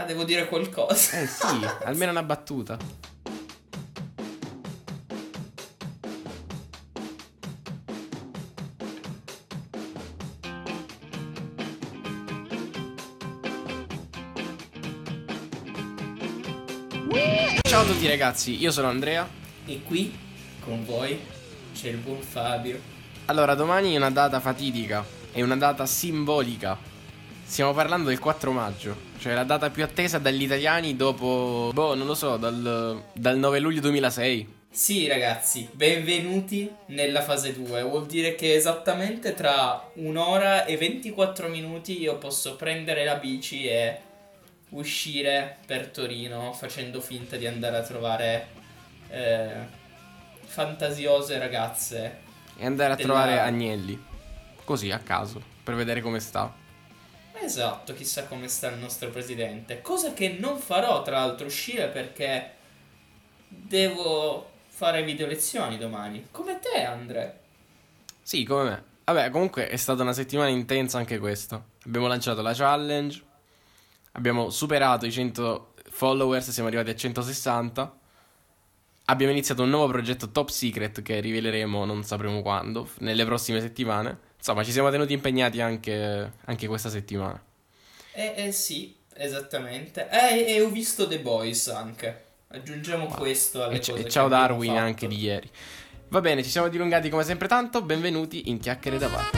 Ah, 0.00 0.04
devo 0.04 0.24
dire 0.24 0.48
qualcosa. 0.48 1.20
Eh 1.20 1.26
sì, 1.26 1.60
almeno 1.84 2.10
una 2.10 2.22
battuta. 2.22 2.78
Ciao 17.60 17.82
a 17.82 17.84
tutti 17.84 18.08
ragazzi, 18.08 18.58
io 18.58 18.70
sono 18.70 18.88
Andrea. 18.88 19.28
E 19.66 19.82
qui, 19.82 20.18
con 20.60 20.82
voi, 20.86 21.20
c'è 21.74 21.88
il 21.88 21.98
buon 21.98 22.22
Fabio. 22.22 22.80
Allora, 23.26 23.54
domani 23.54 23.92
è 23.92 23.96
una 23.98 24.10
data 24.10 24.40
fatidica, 24.40 25.04
è 25.30 25.42
una 25.42 25.56
data 25.56 25.84
simbolica. 25.84 26.89
Stiamo 27.50 27.72
parlando 27.72 28.10
del 28.10 28.20
4 28.20 28.52
maggio, 28.52 28.96
cioè 29.18 29.34
la 29.34 29.42
data 29.42 29.70
più 29.70 29.82
attesa 29.82 30.18
dagli 30.18 30.44
italiani 30.44 30.94
dopo, 30.94 31.72
boh, 31.74 31.96
non 31.96 32.06
lo 32.06 32.14
so, 32.14 32.36
dal, 32.36 33.02
dal 33.12 33.38
9 33.38 33.58
luglio 33.58 33.80
2006. 33.80 34.54
Sì, 34.70 35.08
ragazzi, 35.08 35.68
benvenuti 35.72 36.72
nella 36.86 37.22
fase 37.22 37.52
2. 37.52 37.82
Vuol 37.82 38.06
dire 38.06 38.36
che 38.36 38.54
esattamente 38.54 39.34
tra 39.34 39.84
un'ora 39.94 40.64
e 40.64 40.76
24 40.76 41.48
minuti 41.48 42.00
io 42.00 42.18
posso 42.18 42.54
prendere 42.54 43.04
la 43.04 43.16
bici 43.16 43.66
e 43.66 43.98
uscire 44.68 45.56
per 45.66 45.88
Torino 45.88 46.52
facendo 46.52 47.00
finta 47.00 47.36
di 47.36 47.48
andare 47.48 47.78
a 47.78 47.82
trovare 47.82 48.46
eh, 49.08 49.50
fantasiose 50.44 51.36
ragazze. 51.36 52.18
E 52.56 52.64
andare 52.64 52.92
a 52.92 52.94
Della- 52.94 53.08
trovare 53.08 53.40
Agnelli, 53.40 54.00
così 54.62 54.92
a 54.92 55.00
caso, 55.00 55.42
per 55.64 55.74
vedere 55.74 56.00
come 56.00 56.20
sta. 56.20 56.59
Esatto, 57.42 57.94
chissà 57.94 58.26
come 58.26 58.48
sta 58.48 58.68
il 58.68 58.78
nostro 58.78 59.10
presidente. 59.10 59.80
Cosa 59.80 60.12
che 60.12 60.36
non 60.38 60.58
farò, 60.58 61.02
tra 61.02 61.18
l'altro, 61.18 61.46
uscire 61.46 61.88
perché 61.88 62.54
devo 63.48 64.50
fare 64.68 65.02
video 65.02 65.26
lezioni 65.26 65.78
domani. 65.78 66.28
Come 66.30 66.58
te, 66.58 66.84
Andre. 66.84 67.40
Sì, 68.22 68.44
come 68.44 68.62
me. 68.64 68.84
Vabbè, 69.04 69.30
comunque 69.30 69.68
è 69.68 69.76
stata 69.76 70.02
una 70.02 70.12
settimana 70.12 70.48
intensa 70.50 70.98
anche 70.98 71.18
questa. 71.18 71.62
Abbiamo 71.84 72.06
lanciato 72.06 72.42
la 72.42 72.54
challenge, 72.54 73.22
abbiamo 74.12 74.50
superato 74.50 75.06
i 75.06 75.10
100 75.10 75.74
followers, 75.88 76.50
siamo 76.50 76.68
arrivati 76.68 76.90
a 76.90 76.94
160. 76.94 77.98
Abbiamo 79.06 79.32
iniziato 79.32 79.62
un 79.62 79.70
nuovo 79.70 79.88
progetto 79.88 80.30
top 80.30 80.50
secret 80.50 81.02
che 81.02 81.18
riveleremo 81.18 81.84
non 81.84 82.04
sapremo 82.04 82.42
quando, 82.42 82.88
nelle 82.98 83.24
prossime 83.24 83.60
settimane. 83.60 84.28
Insomma, 84.40 84.64
ci 84.64 84.72
siamo 84.72 84.88
tenuti 84.88 85.12
impegnati 85.12 85.60
anche, 85.60 86.32
anche 86.46 86.66
questa 86.66 86.88
settimana. 86.88 87.38
Eh, 88.12 88.32
eh 88.36 88.52
sì, 88.52 88.96
esattamente. 89.14 90.08
Eh, 90.10 90.54
e 90.54 90.62
ho 90.62 90.70
visto 90.70 91.06
The 91.06 91.20
Boys 91.20 91.68
anche. 91.68 92.24
Aggiungiamo 92.48 93.04
questo 93.04 93.62
alle 93.62 93.76
E, 93.76 93.80
c- 93.80 94.06
ciao 94.06 94.28
Darwin 94.28 94.72
fatto. 94.72 94.82
anche 94.82 95.06
di 95.06 95.18
ieri. 95.18 95.50
Va 96.08 96.22
bene, 96.22 96.42
ci 96.42 96.48
siamo 96.48 96.68
dilungati 96.68 97.10
come 97.10 97.22
sempre 97.22 97.48
tanto. 97.48 97.82
Benvenuti 97.82 98.48
in 98.48 98.58
Chiacchiere 98.58 98.96
da 98.96 99.08
Bar. 99.08 99.30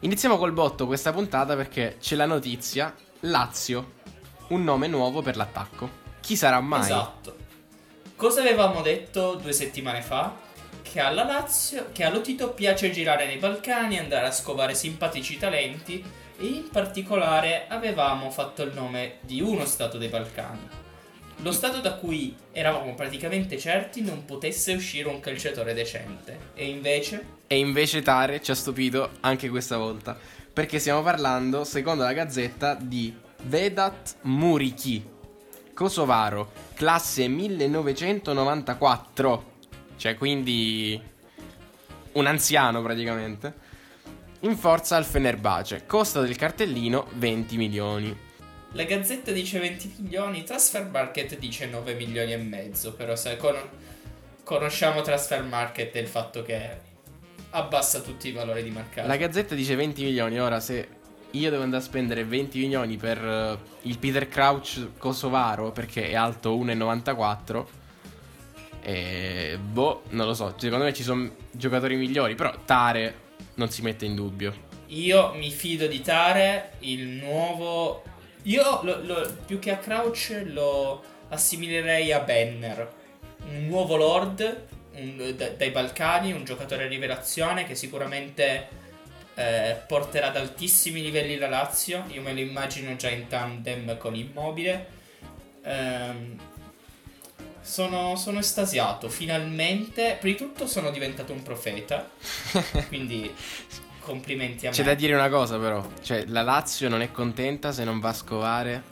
Iniziamo 0.00 0.38
col 0.38 0.52
botto 0.52 0.86
questa 0.86 1.12
puntata 1.12 1.54
perché 1.54 1.98
c'è 2.00 2.16
la 2.16 2.26
notizia 2.26 2.94
Lazio, 3.20 3.92
un 4.48 4.64
nome 4.64 4.86
nuovo 4.86 5.20
per 5.20 5.36
l'attacco. 5.36 6.00
Chi 6.20 6.34
sarà 6.34 6.60
mai? 6.60 6.80
Esatto. 6.80 7.36
Cosa 8.22 8.40
avevamo 8.40 8.82
detto 8.82 9.34
due 9.34 9.52
settimane 9.52 10.00
fa? 10.00 10.32
Che 10.80 11.00
alla 11.00 11.24
Lazio, 11.24 11.88
che 11.90 12.04
allo 12.04 12.20
Tito 12.20 12.52
piace 12.52 12.92
girare 12.92 13.26
nei 13.26 13.38
Balcani, 13.38 13.98
andare 13.98 14.28
a 14.28 14.30
scovare 14.30 14.76
simpatici 14.76 15.38
talenti 15.38 16.04
e 16.38 16.44
in 16.46 16.68
particolare 16.70 17.64
avevamo 17.66 18.30
fatto 18.30 18.62
il 18.62 18.74
nome 18.74 19.16
di 19.22 19.40
uno 19.40 19.64
stato 19.64 19.98
dei 19.98 20.06
Balcani. 20.06 20.68
Lo 21.38 21.50
stato 21.50 21.80
da 21.80 21.94
cui 21.94 22.36
eravamo 22.52 22.94
praticamente 22.94 23.58
certi 23.58 24.02
non 24.02 24.24
potesse 24.24 24.72
uscire 24.72 25.08
un 25.08 25.18
calciatore 25.18 25.74
decente. 25.74 26.50
E 26.54 26.66
invece 26.68 27.26
E 27.48 27.58
invece 27.58 28.02
Tare 28.02 28.40
ci 28.40 28.52
ha 28.52 28.54
stupito 28.54 29.10
anche 29.22 29.48
questa 29.48 29.78
volta. 29.78 30.16
Perché 30.52 30.78
stiamo 30.78 31.02
parlando, 31.02 31.64
secondo 31.64 32.04
la 32.04 32.12
gazzetta, 32.12 32.76
di 32.80 33.12
Vedat 33.42 34.14
Muriki, 34.20 35.10
kosovaro, 35.74 36.52
classe 36.74 37.28
1994. 37.28 39.50
Cioè, 39.96 40.16
quindi 40.16 41.00
un 42.12 42.26
anziano 42.26 42.82
praticamente. 42.82 43.70
In 44.40 44.56
forza 44.56 44.96
al 44.96 45.04
Fenerbahce. 45.04 45.84
Costa 45.86 46.20
del 46.20 46.36
cartellino 46.36 47.06
20 47.14 47.56
milioni. 47.56 48.16
La 48.72 48.84
Gazzetta 48.84 49.32
dice 49.32 49.58
20 49.58 49.94
milioni, 49.98 50.44
Transfer 50.44 50.86
Market 50.86 51.38
dice 51.38 51.66
9 51.66 51.94
milioni 51.94 52.32
e 52.32 52.38
mezzo, 52.38 52.94
però 52.94 53.14
sai, 53.14 53.36
con- 53.36 53.54
conosciamo 54.42 55.02
Transfer 55.02 55.42
Market 55.42 55.94
e 55.94 56.00
il 56.00 56.08
fatto 56.08 56.42
che 56.42 56.90
abbassa 57.50 58.00
tutti 58.00 58.28
i 58.28 58.32
valori 58.32 58.62
di 58.62 58.70
mercato. 58.70 59.06
La 59.06 59.16
gazzetta 59.16 59.54
dice 59.54 59.74
20 59.74 60.04
milioni. 60.04 60.40
Ora, 60.40 60.58
se 60.58 60.88
io 61.32 61.50
devo 61.50 61.62
andare 61.62 61.82
a 61.82 61.84
spendere 61.86 62.24
20 62.24 62.58
milioni 62.58 62.96
per 62.96 63.18
eh, 63.18 63.58
il 63.82 63.98
Peter 63.98 64.28
Crouch 64.28 64.90
kosovaro, 64.98 65.70
perché 65.72 66.08
è 66.10 66.14
alto 66.14 66.56
1,94, 66.56 67.64
e 68.82 69.58
boh, 69.62 70.02
non 70.10 70.26
lo 70.26 70.34
so. 70.34 70.54
Secondo 70.56 70.84
me 70.84 70.92
ci 70.92 71.02
sono 71.02 71.30
giocatori 71.50 71.96
migliori. 71.96 72.34
Però 72.34 72.52
Tare 72.64 73.14
non 73.54 73.70
si 73.70 73.82
mette 73.82 74.04
in 74.04 74.14
dubbio. 74.14 74.70
Io 74.88 75.32
mi 75.34 75.50
fido 75.50 75.86
di 75.86 76.00
Tare, 76.00 76.72
il 76.80 77.06
nuovo... 77.08 78.02
Io 78.42 78.80
lo- 78.82 79.00
lo- 79.04 79.36
più 79.46 79.58
che 79.58 79.70
a 79.70 79.76
Crouch 79.78 80.42
lo 80.46 81.02
assimilerei 81.28 82.12
a 82.12 82.18
Banner, 82.20 82.92
un 83.48 83.66
nuovo 83.66 83.96
Lord 83.96 84.66
un- 84.96 85.32
da- 85.36 85.48
dai 85.50 85.70
Balcani, 85.70 86.32
un 86.32 86.44
giocatore 86.44 86.88
rivelazione 86.88 87.64
che 87.64 87.74
sicuramente 87.74 88.68
eh, 89.34 89.80
porterà 89.86 90.28
ad 90.28 90.36
altissimi 90.36 91.02
livelli 91.02 91.36
la 91.36 91.48
Lazio. 91.48 92.04
Io 92.08 92.22
me 92.22 92.32
lo 92.32 92.40
immagino 92.40 92.94
già 92.96 93.08
in 93.08 93.26
tandem 93.28 93.96
con 93.98 94.14
Immobile. 94.14 94.86
Ehm, 95.62 96.38
sono, 97.60 98.16
sono 98.16 98.38
estasiato, 98.38 99.08
finalmente. 99.08 100.16
Prima 100.20 100.36
di 100.36 100.44
tutto 100.44 100.66
sono 100.66 100.90
diventato 100.90 101.32
un 101.32 101.42
profeta, 101.42 102.10
quindi 102.88 103.32
complimenti 104.00 104.66
a 104.66 104.70
me. 104.70 104.76
C'è 104.76 104.82
da 104.82 104.94
dire 104.94 105.14
una 105.14 105.28
cosa, 105.28 105.58
però. 105.58 105.86
Cioè, 106.02 106.24
la 106.26 106.42
Lazio 106.42 106.88
non 106.88 107.00
è 107.00 107.10
contenta 107.10 107.72
se 107.72 107.84
non 107.84 108.00
va 108.00 108.10
a 108.10 108.14
scovare 108.14 108.82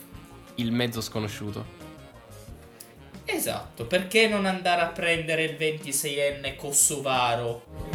il 0.57 0.72
mezzo 0.72 1.01
sconosciuto. 1.01 1.78
Esatto, 3.25 3.87
perché 3.87 4.28
non 4.28 4.45
andare 4.47 4.81
a 4.83 4.87
prendere 4.87 5.45
il 5.45 5.57
26enne 5.57 6.57
kosovaro? 6.57 7.90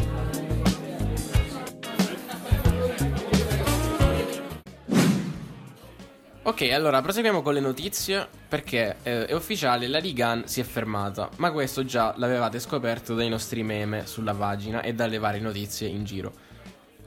Ok, 6.58 6.70
allora 6.72 7.02
proseguiamo 7.02 7.42
con 7.42 7.52
le 7.52 7.60
notizie 7.60 8.26
perché 8.48 8.96
eh, 9.02 9.26
è 9.26 9.34
ufficiale, 9.34 9.88
la 9.88 9.98
Ligan 9.98 10.48
si 10.48 10.60
è 10.60 10.64
fermata, 10.64 11.28
ma 11.36 11.52
questo 11.52 11.84
già 11.84 12.14
l'avevate 12.16 12.60
scoperto 12.60 13.14
dai 13.14 13.28
nostri 13.28 13.62
meme 13.62 14.06
sulla 14.06 14.32
pagina 14.32 14.80
e 14.80 14.94
dalle 14.94 15.18
varie 15.18 15.42
notizie 15.42 15.86
in 15.86 16.04
giro. 16.04 16.32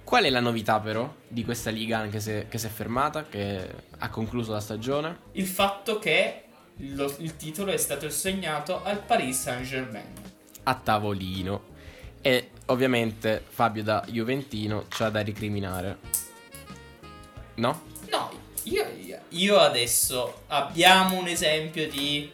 Qual 0.04 0.24
è 0.24 0.30
la 0.30 0.40
novità 0.40 0.80
però 0.80 1.12
di 1.28 1.44
questa 1.44 1.72
Ligan 1.72 2.12
che 2.12 2.20
si 2.20 2.30
è, 2.30 2.48
che 2.48 2.60
si 2.60 2.68
è 2.68 2.70
fermata, 2.70 3.26
che 3.26 3.68
ha 3.98 4.10
concluso 4.12 4.52
la 4.52 4.60
stagione? 4.60 5.18
Il 5.32 5.48
fatto 5.48 5.98
che 5.98 6.44
lo- 6.76 7.16
il 7.18 7.36
titolo 7.36 7.72
è 7.72 7.78
stato 7.78 8.06
assegnato 8.06 8.84
al 8.84 9.00
Paris 9.00 9.42
Saint-Germain. 9.42 10.14
A 10.62 10.76
tavolino. 10.76 11.64
E 12.22 12.52
ovviamente 12.68 13.44
Fabio 13.48 13.82
da 13.82 14.06
Juventino 14.08 14.86
c'ha 14.90 15.10
da 15.10 15.22
ricriminare. 15.22 15.98
No? 17.56 17.82
No, 18.12 18.48
io, 18.72 19.20
io 19.30 19.58
adesso 19.60 20.42
abbiamo 20.48 21.18
un 21.18 21.28
esempio 21.28 21.88
di 21.90 22.32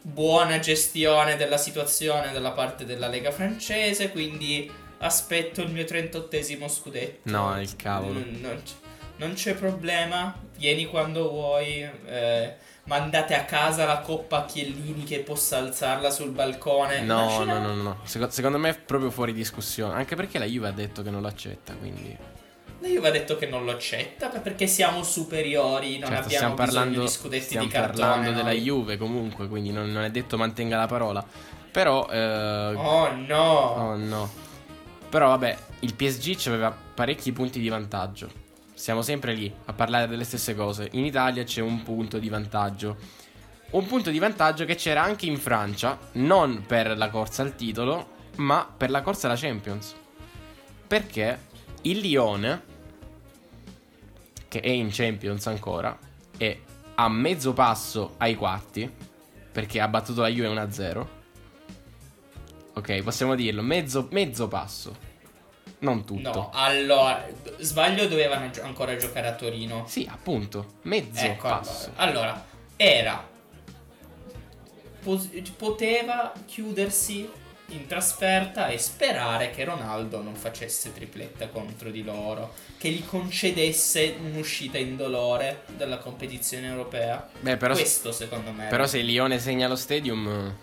buona 0.00 0.58
gestione 0.58 1.36
della 1.36 1.58
situazione 1.58 2.32
dalla 2.32 2.52
parte 2.52 2.84
della 2.84 3.08
Lega 3.08 3.30
francese, 3.30 4.10
quindi 4.10 4.70
aspetto 4.98 5.60
il 5.62 5.70
mio 5.70 5.84
38esimo 5.84 6.68
scudetto. 6.68 7.28
No, 7.30 7.60
il 7.60 7.76
cavolo. 7.76 8.14
Non, 8.14 8.38
non 8.40 8.62
c- 8.62 8.72
non 9.16 9.34
c'è 9.34 9.54
problema, 9.54 10.34
vieni 10.56 10.86
quando 10.86 11.28
vuoi. 11.28 11.88
eh, 12.06 12.54
mandate 12.88 13.34
a 13.34 13.44
casa 13.44 13.84
la 13.84 13.98
coppa 13.98 14.38
a 14.38 14.44
Chiellini 14.46 15.04
che 15.04 15.18
possa 15.18 15.58
alzarla 15.58 16.08
sul 16.10 16.30
balcone. 16.30 17.02
No, 17.02 17.26
Lasciala- 17.26 17.58
no, 17.58 17.74
no, 17.74 17.82
no. 17.82 18.00
Seco- 18.04 18.30
secondo 18.30 18.56
me 18.56 18.70
è 18.70 18.78
proprio 18.78 19.10
fuori 19.10 19.34
discussione. 19.34 19.92
Anche 19.92 20.16
perché 20.16 20.38
la 20.38 20.46
Juve 20.46 20.68
ha 20.68 20.72
detto 20.72 21.02
che 21.02 21.10
non 21.10 21.20
l'accetta, 21.20 21.74
quindi... 21.74 22.16
La 22.80 22.88
Juve 22.88 23.08
ha 23.08 23.10
detto 23.10 23.36
che 23.36 23.46
non 23.46 23.64
lo 23.64 23.72
accetta 23.72 24.28
perché 24.28 24.66
siamo 24.68 25.02
superiori, 25.02 25.98
non 25.98 26.10
Certo, 26.10 26.24
abbiamo 26.24 26.28
stiamo 26.28 26.54
bisogno 26.54 26.72
parlando, 26.72 27.00
di 27.00 27.08
scudetti 27.08 27.44
stiamo 27.44 27.66
di 27.66 27.72
cartone. 27.72 27.98
parlando 27.98 28.30
della 28.30 28.42
noi. 28.50 28.60
Juve 28.60 28.96
comunque, 28.96 29.48
quindi 29.48 29.72
non, 29.72 29.90
non 29.90 30.04
è 30.04 30.10
detto 30.10 30.36
mantenga 30.36 30.76
la 30.76 30.86
parola. 30.86 31.24
Però... 31.72 32.08
eh, 32.08 32.74
Oh 32.76 33.12
no! 33.14 33.34
Oh 33.34 33.96
no. 33.96 34.30
Però 35.08 35.28
vabbè, 35.28 35.56
il 35.80 35.94
PSG 35.94 36.46
aveva 36.48 36.70
parecchi 36.94 37.32
punti 37.32 37.58
di 37.58 37.68
vantaggio. 37.68 38.30
Siamo 38.74 39.02
sempre 39.02 39.32
lì 39.32 39.52
a 39.64 39.72
parlare 39.72 40.06
delle 40.06 40.24
stesse 40.24 40.54
cose. 40.54 40.88
In 40.92 41.04
Italia 41.04 41.42
c'è 41.42 41.60
un 41.60 41.82
punto 41.82 42.18
di 42.18 42.28
vantaggio. 42.28 42.96
Un 43.70 43.86
punto 43.86 44.10
di 44.10 44.18
vantaggio 44.18 44.64
che 44.64 44.76
c'era 44.76 45.02
anche 45.02 45.26
in 45.26 45.36
Francia, 45.36 45.98
non 46.12 46.64
per 46.66 46.96
la 46.96 47.10
corsa 47.10 47.42
al 47.42 47.56
titolo, 47.56 48.10
ma 48.36 48.70
per 48.74 48.90
la 48.90 49.02
corsa 49.02 49.26
alla 49.26 49.36
Champions. 49.36 49.94
Perché 50.86 51.46
il 51.82 51.98
Lione, 51.98 52.62
che 54.48 54.60
è 54.60 54.68
in 54.68 54.88
Champions 54.90 55.46
ancora, 55.46 55.96
è 56.36 56.58
a 56.94 57.08
mezzo 57.08 57.52
passo 57.52 58.14
ai 58.18 58.34
quarti, 58.34 58.90
perché 59.52 59.80
ha 59.80 59.88
battuto 59.88 60.22
la 60.22 60.28
Juve 60.28 60.48
1-0. 60.48 61.06
Ok, 62.74 63.02
possiamo 63.02 63.34
dirlo, 63.34 63.62
mezzo, 63.62 64.08
mezzo 64.10 64.48
passo. 64.48 65.06
Non 65.80 66.04
tutto. 66.04 66.32
No, 66.32 66.50
allora, 66.52 67.24
sbaglio 67.58 68.08
dovevano 68.08 68.50
ancora 68.62 68.96
giocare 68.96 69.28
a 69.28 69.34
Torino. 69.34 69.84
Sì, 69.86 70.08
appunto, 70.10 70.78
mezzo 70.82 71.24
Ecco, 71.24 71.48
passo. 71.48 71.92
allora, 71.96 72.20
allora, 72.30 72.44
era 72.76 73.28
pos- 75.02 75.28
poteva 75.56 76.32
chiudersi 76.46 77.28
in 77.70 77.86
trasferta 77.86 78.68
e 78.68 78.78
sperare 78.78 79.50
che 79.50 79.64
Ronaldo 79.64 80.22
non 80.22 80.34
facesse 80.34 80.92
tripletta 80.92 81.48
contro 81.48 81.90
di 81.90 82.02
loro, 82.02 82.54
che 82.78 82.88
gli 82.88 83.04
concedesse 83.04 84.16
un'uscita 84.22 84.78
indolore 84.78 85.64
dalla 85.76 85.98
competizione 85.98 86.66
europea. 86.66 87.28
Beh, 87.40 87.56
però, 87.58 87.74
Questo 87.74 88.10
secondo 88.12 88.52
me. 88.52 88.68
però 88.68 88.86
se 88.86 88.98
il 88.98 89.06
Lione 89.06 89.38
segna 89.38 89.68
lo 89.68 89.76
stadium, 89.76 90.56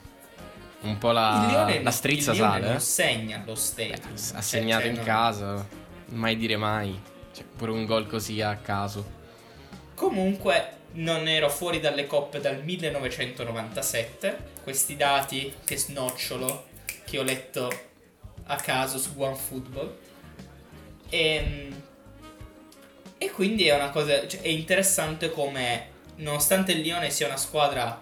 un 0.81 0.97
po' 0.97 1.07
il 1.09 1.13
la, 1.13 1.45
Lione, 1.47 1.83
la 1.83 1.91
strizza 1.91 2.31
il 2.31 2.37
Lione 2.37 2.51
sale. 2.53 2.65
non 2.67 2.75
eh. 2.75 2.79
segna 2.79 3.43
lo 3.45 3.55
stadium. 3.55 4.13
Ha 4.13 4.17
Cioè, 4.17 4.41
segnato 4.41 4.81
cioè, 4.81 4.89
in 4.89 4.95
non- 4.95 5.05
casa, 5.05 5.67
mai 6.07 6.35
dire 6.37 6.57
mai. 6.57 6.99
Cioè, 7.33 7.43
pure 7.55 7.71
un 7.71 7.85
gol 7.85 8.07
così 8.07 8.41
a 8.41 8.55
caso. 8.55 9.23
Comunque 9.93 10.73
non 10.93 11.27
ero 11.27 11.49
fuori 11.49 11.79
dalle 11.79 12.07
coppe 12.07 12.39
dal 12.39 12.63
1997. 12.63 14.53
Questi 14.63 14.95
dati 14.95 15.53
che 15.63 15.77
snocciolo 15.77 16.73
che 17.05 17.19
ho 17.19 17.23
letto 17.23 17.71
a 18.47 18.55
caso 18.57 18.97
su 18.97 19.11
OneFootball. 19.15 19.97
E, 21.09 21.69
e 23.17 23.31
quindi 23.31 23.67
è 23.67 23.75
una 23.75 23.89
cosa. 23.89 24.27
cioè, 24.27 24.41
è 24.41 24.47
interessante 24.47 25.29
come, 25.29 25.89
nonostante 26.17 26.73
il 26.73 26.81
Lione 26.81 27.09
sia 27.09 27.27
una 27.27 27.37
squadra 27.37 28.01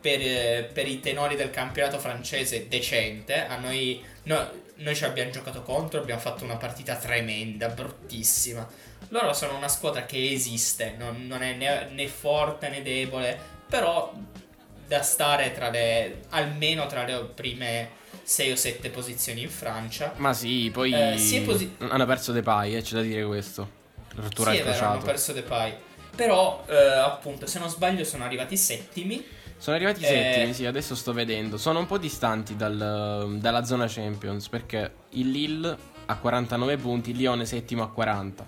per, 0.00 0.70
per 0.72 0.86
i 0.86 1.00
tenori 1.00 1.34
del 1.34 1.50
campionato 1.50 1.98
francese 1.98 2.68
decente, 2.68 3.44
a 3.44 3.56
noi, 3.56 4.04
no- 4.24 4.50
noi 4.76 4.94
ci 4.94 5.04
abbiamo 5.04 5.30
giocato 5.30 5.62
contro, 5.62 6.00
abbiamo 6.00 6.20
fatto 6.20 6.44
una 6.44 6.56
partita 6.56 6.96
tremenda, 6.96 7.68
bruttissima. 7.68 8.68
Loro 9.08 9.32
sono 9.32 9.56
una 9.56 9.68
squadra 9.68 10.04
che 10.04 10.30
esiste, 10.30 10.94
non, 10.96 11.26
non 11.26 11.42
è 11.42 11.54
né, 11.54 11.88
né 11.90 12.06
forte 12.08 12.68
né 12.68 12.82
debole, 12.82 13.38
però 13.68 14.12
da 14.86 15.02
stare 15.02 15.52
tra 15.52 15.70
le 15.70 16.22
almeno 16.28 16.86
tra 16.86 17.04
le 17.04 17.24
prime 17.34 17.90
6 18.28 18.50
o 18.50 18.56
7 18.56 18.90
posizioni 18.90 19.42
in 19.42 19.48
Francia. 19.48 20.12
Ma 20.16 20.32
sì, 20.32 20.68
poi 20.72 20.92
Eh, 20.92 21.16
si 21.16 21.42
posi- 21.42 21.76
hanno 21.78 22.06
perso 22.06 22.32
Depay, 22.32 22.74
eh, 22.74 22.82
c'è 22.82 22.94
da 22.96 23.02
dire 23.02 23.24
questo. 23.24 23.70
Rottura 24.16 24.50
sì, 24.50 24.56
è 24.58 24.64
vero, 24.64 24.84
hanno 24.86 25.00
perso 25.02 25.32
Depay. 25.32 25.72
Però, 26.16 26.64
eh, 26.68 26.74
appunto, 26.76 27.46
se 27.46 27.60
non 27.60 27.68
sbaglio, 27.68 28.02
sono 28.02 28.24
arrivati 28.24 28.56
settimi. 28.56 29.24
Sono 29.58 29.76
arrivati 29.76 30.02
Eh, 30.02 30.06
settimi, 30.06 30.54
sì, 30.54 30.66
adesso 30.66 30.96
sto 30.96 31.12
vedendo. 31.12 31.56
Sono 31.56 31.78
un 31.78 31.86
po' 31.86 31.98
distanti 31.98 32.56
dal- 32.56 33.36
dalla 33.38 33.64
zona 33.64 33.86
Champions 33.86 34.48
perché 34.48 34.92
il 35.10 35.30
Lille 35.30 35.76
ha 36.06 36.16
49 36.16 36.76
punti, 36.78 37.10
il 37.10 37.18
Lione 37.18 37.44
settimo 37.46 37.84
a 37.84 37.88
40. 37.90 38.44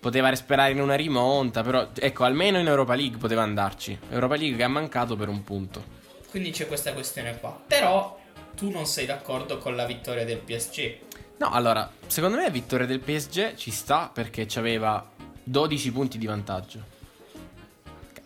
Poteva 0.00 0.34
sperare 0.34 0.72
in 0.72 0.80
una 0.80 0.96
rimonta, 0.96 1.62
però 1.62 1.86
ecco, 1.96 2.24
almeno 2.24 2.58
in 2.58 2.66
Europa 2.66 2.96
League 2.96 3.18
poteva 3.18 3.42
andarci. 3.42 3.96
Europa 4.10 4.34
League 4.34 4.56
che 4.56 4.64
ha 4.64 4.68
mancato 4.68 5.14
per 5.14 5.28
un 5.28 5.44
punto. 5.44 5.84
Quindi 6.30 6.50
c'è 6.50 6.66
questa 6.66 6.92
questione 6.92 7.38
qua. 7.38 7.56
Però 7.64 8.18
tu 8.54 8.70
non 8.70 8.86
sei 8.86 9.06
d'accordo 9.06 9.58
con 9.58 9.76
la 9.76 9.86
vittoria 9.86 10.24
del 10.24 10.38
PSG. 10.38 10.98
No, 11.38 11.50
allora, 11.50 11.90
secondo 12.06 12.36
me 12.36 12.44
la 12.44 12.50
vittoria 12.50 12.86
del 12.86 13.00
PSG 13.00 13.54
ci 13.54 13.70
sta 13.70 14.10
perché 14.12 14.46
aveva 14.54 15.04
12 15.42 15.92
punti 15.92 16.18
di 16.18 16.26
vantaggio. 16.26 16.90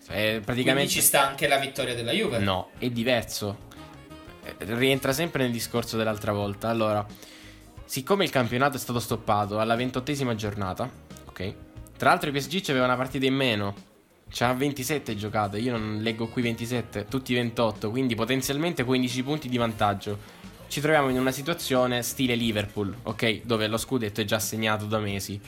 È 0.07 0.13
Quindi 0.13 0.41
praticamente 0.45 0.91
ci 0.91 1.01
sta 1.01 1.27
anche 1.27 1.49
la 1.49 1.59
vittoria 1.59 1.95
della 1.95 2.13
Juve. 2.13 2.39
No, 2.39 2.71
è 2.79 2.89
diverso. 2.91 3.65
Eh, 4.45 4.55
Rientra 4.59 5.13
sempre 5.13 5.43
nel 5.43 5.53
discorso 5.53 5.97
dell'altra 5.97 6.33
volta. 6.33 6.69
Allora, 6.69 7.05
siccome 7.85 8.25
il 8.25 8.31
campionato 8.31 8.77
è 8.77 8.81
stato 8.81 9.01
stoppato 9.01 9.59
alla 9.59 9.75
ventottesima 9.75 10.35
giornata, 10.35 10.89
ok? 11.25 11.55
Tra 11.97 12.11
l'altro 12.11 12.29
i 12.29 12.33
PSG 12.33 12.61
c'aveva 12.63 12.85
una 12.85 12.97
partita 12.97 13.27
in 13.27 13.35
meno. 13.35 13.75
C'ha 14.29 14.53
27 14.53 15.15
giocate, 15.17 15.59
io 15.59 15.73
non 15.73 16.01
leggo 16.03 16.27
qui 16.29 16.43
27, 16.43 17.07
tutti 17.09 17.33
28, 17.33 17.91
quindi 17.91 18.15
potenzialmente 18.15 18.85
15 18.85 19.23
punti 19.23 19.49
di 19.49 19.57
vantaggio. 19.57 20.19
Ci 20.69 20.81
troviamo 20.81 21.09
in 21.09 21.19
una 21.19 21.31
situazione 21.31 22.03
stile 22.03 22.35
Liverpool, 22.35 22.95
ok? 23.05 23.43
Dove 23.45 23.69
lo 23.69 23.77
scudetto 23.77 24.21
è 24.21 24.25
già 24.25 24.39
segnato 24.39 24.85
da 24.87 24.99
mesi. 24.99 25.41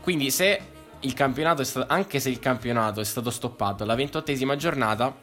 Quindi 0.00 0.30
se 0.30 0.60
il 1.00 1.12
campionato 1.12 1.62
è 1.62 1.64
stato, 1.64 1.92
anche 1.92 2.18
se 2.18 2.30
il 2.30 2.38
campionato 2.38 3.00
è 3.00 3.04
stato 3.04 3.30
stoppato 3.30 3.82
alla 3.82 3.94
ventottesima 3.94 4.56
giornata, 4.56 5.14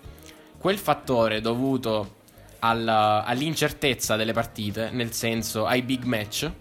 quel 0.58 0.78
fattore 0.78 1.42
dovuto 1.42 2.22
alla- 2.60 3.26
all'incertezza 3.26 4.16
delle 4.16 4.32
partite, 4.32 4.92
nel 4.92 5.12
senso 5.12 5.66
ai 5.66 5.82
big 5.82 6.04
match, 6.04 6.52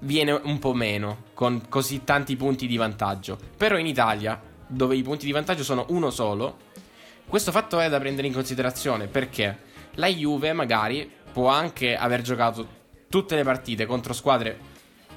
viene 0.00 0.32
un 0.32 0.58
po' 0.58 0.72
meno 0.72 1.24
con 1.34 1.66
così 1.68 2.04
tanti 2.04 2.36
punti 2.36 2.66
di 2.66 2.76
vantaggio. 2.76 3.38
Però 3.56 3.76
in 3.76 3.86
Italia, 3.86 4.40
dove 4.66 4.96
i 4.96 5.02
punti 5.02 5.26
di 5.26 5.32
vantaggio 5.32 5.64
sono 5.64 5.86
uno 5.88 6.10
solo, 6.10 6.56
questo 7.26 7.50
fattore 7.50 7.86
è 7.86 7.88
da 7.88 7.98
prendere 7.98 8.26
in 8.26 8.32
considerazione 8.32 9.06
perché 9.06 9.58
la 9.94 10.06
Juve 10.08 10.52
magari 10.52 11.10
può 11.32 11.48
anche 11.48 11.96
aver 11.96 12.22
giocato 12.22 12.66
tutte 13.08 13.34
le 13.34 13.42
partite 13.42 13.86
contro 13.86 14.12
squadre 14.12 14.74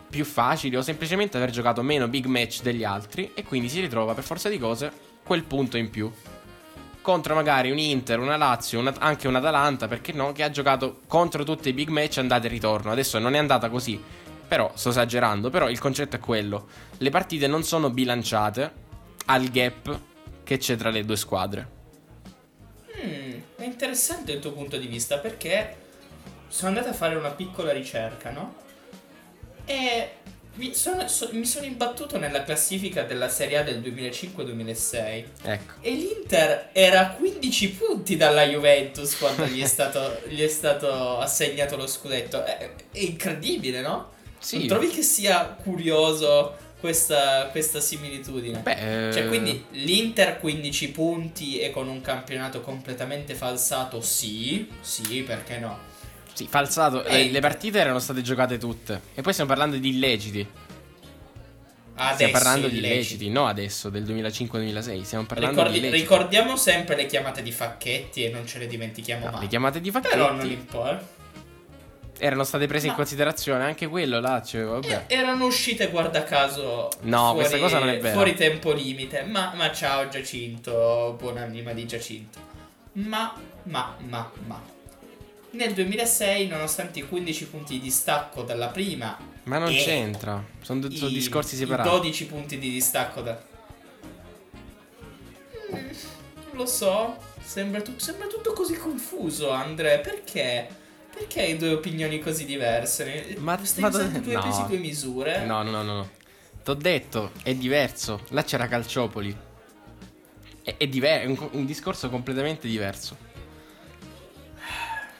più 0.09 0.25
facili 0.25 0.75
o 0.75 0.81
semplicemente 0.81 1.37
aver 1.37 1.51
giocato 1.51 1.81
meno 1.83 2.07
big 2.07 2.25
match 2.25 2.61
degli 2.61 2.83
altri 2.83 3.31
e 3.33 3.43
quindi 3.43 3.69
si 3.69 3.79
ritrova 3.79 4.13
per 4.13 4.23
forza 4.23 4.49
di 4.49 4.57
cose 4.57 4.91
quel 5.23 5.43
punto 5.43 5.77
in 5.77 5.89
più. 5.89 6.11
Contro 7.01 7.35
magari 7.35 7.71
un 7.71 7.77
Inter, 7.77 8.19
una 8.19 8.35
Lazio, 8.35 8.79
una- 8.79 8.93
anche 8.99 9.27
un 9.27 9.35
Atalanta, 9.35 9.87
perché 9.87 10.11
no, 10.11 10.31
che 10.31 10.43
ha 10.43 10.49
giocato 10.49 11.01
contro 11.07 11.43
tutti 11.43 11.69
i 11.69 11.73
big 11.73 11.89
match 11.89 12.17
andata 12.17 12.47
e 12.47 12.49
ritorno. 12.49 12.91
Adesso 12.91 13.19
non 13.19 13.35
è 13.35 13.37
andata 13.37 13.69
così, 13.69 14.01
però 14.47 14.71
sto 14.73 14.89
esagerando, 14.89 15.49
però 15.49 15.69
il 15.69 15.79
concetto 15.79 16.15
è 16.15 16.19
quello. 16.19 16.67
Le 16.97 17.09
partite 17.09 17.47
non 17.47 17.63
sono 17.63 17.89
bilanciate 17.89 18.87
al 19.29 19.49
gap 19.49 19.99
che 20.43 20.57
c'è 20.57 20.75
tra 20.75 20.89
le 20.89 21.05
due 21.05 21.15
squadre. 21.15 21.77
Mm, 23.03 23.39
è 23.57 23.63
interessante 23.63 24.31
il 24.31 24.39
tuo 24.39 24.51
punto 24.51 24.77
di 24.77 24.87
vista 24.87 25.19
perché 25.19 25.75
sono 26.47 26.69
andato 26.69 26.89
a 26.89 26.93
fare 26.93 27.15
una 27.15 27.29
piccola 27.29 27.71
ricerca, 27.71 28.31
no? 28.31 28.55
E 29.65 30.09
mi 30.55 30.73
sono, 30.73 31.07
so- 31.07 31.29
mi 31.31 31.45
sono 31.45 31.65
imbattuto 31.65 32.17
nella 32.17 32.43
classifica 32.43 33.03
della 33.03 33.29
Serie 33.29 33.57
A 33.57 33.63
del 33.63 33.79
2005-2006 33.81 35.25
Ecco. 35.43 35.73
e 35.81 35.91
l'Inter 35.91 36.69
era 36.73 37.01
a 37.01 37.09
15 37.11 37.69
punti 37.73 38.17
dalla 38.17 38.43
Juventus 38.45 39.15
quando 39.17 39.45
gli 39.45 39.61
è 39.61 39.67
stato, 39.67 40.21
gli 40.27 40.41
è 40.41 40.47
stato 40.47 41.19
assegnato 41.19 41.77
lo 41.77 41.85
scudetto. 41.85 42.43
È, 42.43 42.57
è 42.91 42.99
incredibile, 42.99 43.81
no? 43.81 44.17
Sì. 44.39 44.57
Non 44.57 44.67
trovi 44.67 44.87
che 44.87 45.03
sia 45.03 45.45
curioso 45.61 46.67
questa, 46.79 47.47
questa 47.51 47.79
similitudine? 47.79 48.59
Beh, 48.59 48.75
Cioè, 49.11 49.23
eh, 49.23 49.27
quindi 49.27 49.65
l'Inter 49.71 50.39
15 50.39 50.91
punti 50.91 51.59
e 51.59 51.71
con 51.71 51.87
un 51.87 52.01
campionato 52.01 52.61
completamente 52.61 53.35
falsato, 53.35 54.01
sì, 54.01 54.67
sì, 54.81 55.21
perché 55.23 55.57
no? 55.59 55.77
Sì, 56.33 56.47
falsato. 56.49 57.03
Eh, 57.03 57.29
le 57.29 57.39
partite 57.41 57.79
erano 57.79 57.99
state 57.99 58.21
giocate 58.21 58.57
tutte. 58.57 59.01
E 59.13 59.21
poi 59.21 59.33
stiamo 59.33 59.49
parlando 59.49 59.77
di 59.77 59.89
illeciti. 59.89 60.47
Adesso 62.01 62.13
Stiamo 62.15 62.31
parlando 62.31 62.67
di 62.69 62.77
illeciti. 62.77 62.95
illeciti, 63.25 63.29
no 63.29 63.45
adesso, 63.47 63.89
del 63.89 64.03
2005-2006. 64.05 65.01
Stiamo 65.03 65.25
parlando 65.25 65.55
Ricordi- 65.57 65.79
di 65.81 65.85
illeciti. 65.87 66.01
ricordiamo 66.09 66.55
sempre 66.55 66.95
le 66.95 67.05
chiamate 67.07 67.41
di 67.41 67.51
Facchetti 67.51 68.23
e 68.23 68.29
non 68.29 68.47
ce 68.47 68.57
le 68.59 68.67
dimentichiamo 68.67 69.25
No, 69.25 69.31
mai. 69.31 69.41
le 69.41 69.47
chiamate 69.47 69.81
di 69.81 69.91
Facchetti 69.91 70.15
Però 70.15 70.31
non 70.31 70.49
importa. 70.49 71.17
Erano 72.19 72.43
state 72.43 72.67
prese 72.67 72.85
in 72.85 72.91
Ma- 72.91 72.97
considerazione 72.97 73.63
anche 73.63 73.87
quello 73.87 74.19
là, 74.19 74.41
cioè, 74.43 74.63
vabbè. 74.63 75.05
E- 75.07 75.15
Erano 75.15 75.45
uscite, 75.45 75.87
guarda 75.89 76.23
caso. 76.23 76.89
No, 77.01 77.17
fuori- 77.31 77.35
questa 77.37 77.57
cosa 77.57 77.79
non 77.79 77.89
è 77.89 77.99
vera. 77.99 78.13
Fuori 78.13 78.35
tempo 78.35 78.71
limite. 78.71 79.23
Ma, 79.23 79.53
ma 79.55 79.71
ciao 79.71 80.07
Giacinto, 80.07 81.15
buonanima 81.17 81.71
di 81.73 81.85
Giacinto. 81.87 82.39
Ma, 82.93 83.33
ma, 83.63 83.95
ma, 84.07 84.31
ma. 84.45 84.61
Nel 85.51 85.73
2006, 85.73 86.47
nonostante 86.47 86.99
i 86.99 87.07
15 87.07 87.47
punti 87.47 87.73
di 87.73 87.79
distacco 87.81 88.43
dalla 88.43 88.67
prima 88.67 89.17
Ma 89.45 89.57
non 89.57 89.71
c'entra, 89.73 90.43
sono, 90.61 90.81
due- 90.81 90.95
sono 90.95 91.09
i- 91.09 91.13
discorsi 91.13 91.55
i 91.55 91.57
separati. 91.57 91.89
12 91.89 92.25
punti 92.27 92.59
di 92.59 92.69
distacco 92.69 93.21
da... 93.21 93.41
Mm, 95.71 95.75
non 95.75 96.51
lo 96.53 96.65
so, 96.65 97.17
sembra, 97.43 97.81
tut- 97.81 97.99
sembra 97.99 98.27
tutto 98.27 98.53
così 98.53 98.77
confuso, 98.77 99.49
Andre, 99.49 99.99
perché? 99.99 100.67
Perché 101.19 101.41
hai 101.41 101.57
due 101.57 101.73
opinioni 101.73 102.19
così 102.19 102.45
diverse? 102.45 103.35
Ma- 103.39 103.59
stai 103.61 103.81
ma 103.81 103.89
usando 103.89 104.19
due 104.19 104.33
no. 104.35 104.41
pesi 104.41 104.65
due 104.67 104.77
misure? 104.77 105.43
No, 105.43 105.63
no, 105.63 105.69
no, 105.69 105.83
no. 105.83 105.93
no. 105.95 106.09
T'ho 106.63 106.75
detto, 106.75 107.31
è 107.43 107.53
diverso. 107.53 108.21
Là 108.29 108.45
c'era 108.45 108.67
Calciopoli. 108.67 109.37
È, 110.63 110.77
è 110.77 110.87
diver- 110.87 111.23
è 111.23 111.25
un, 111.25 111.49
un 111.51 111.65
discorso 111.65 112.09
completamente 112.09 112.69
diverso. 112.69 113.17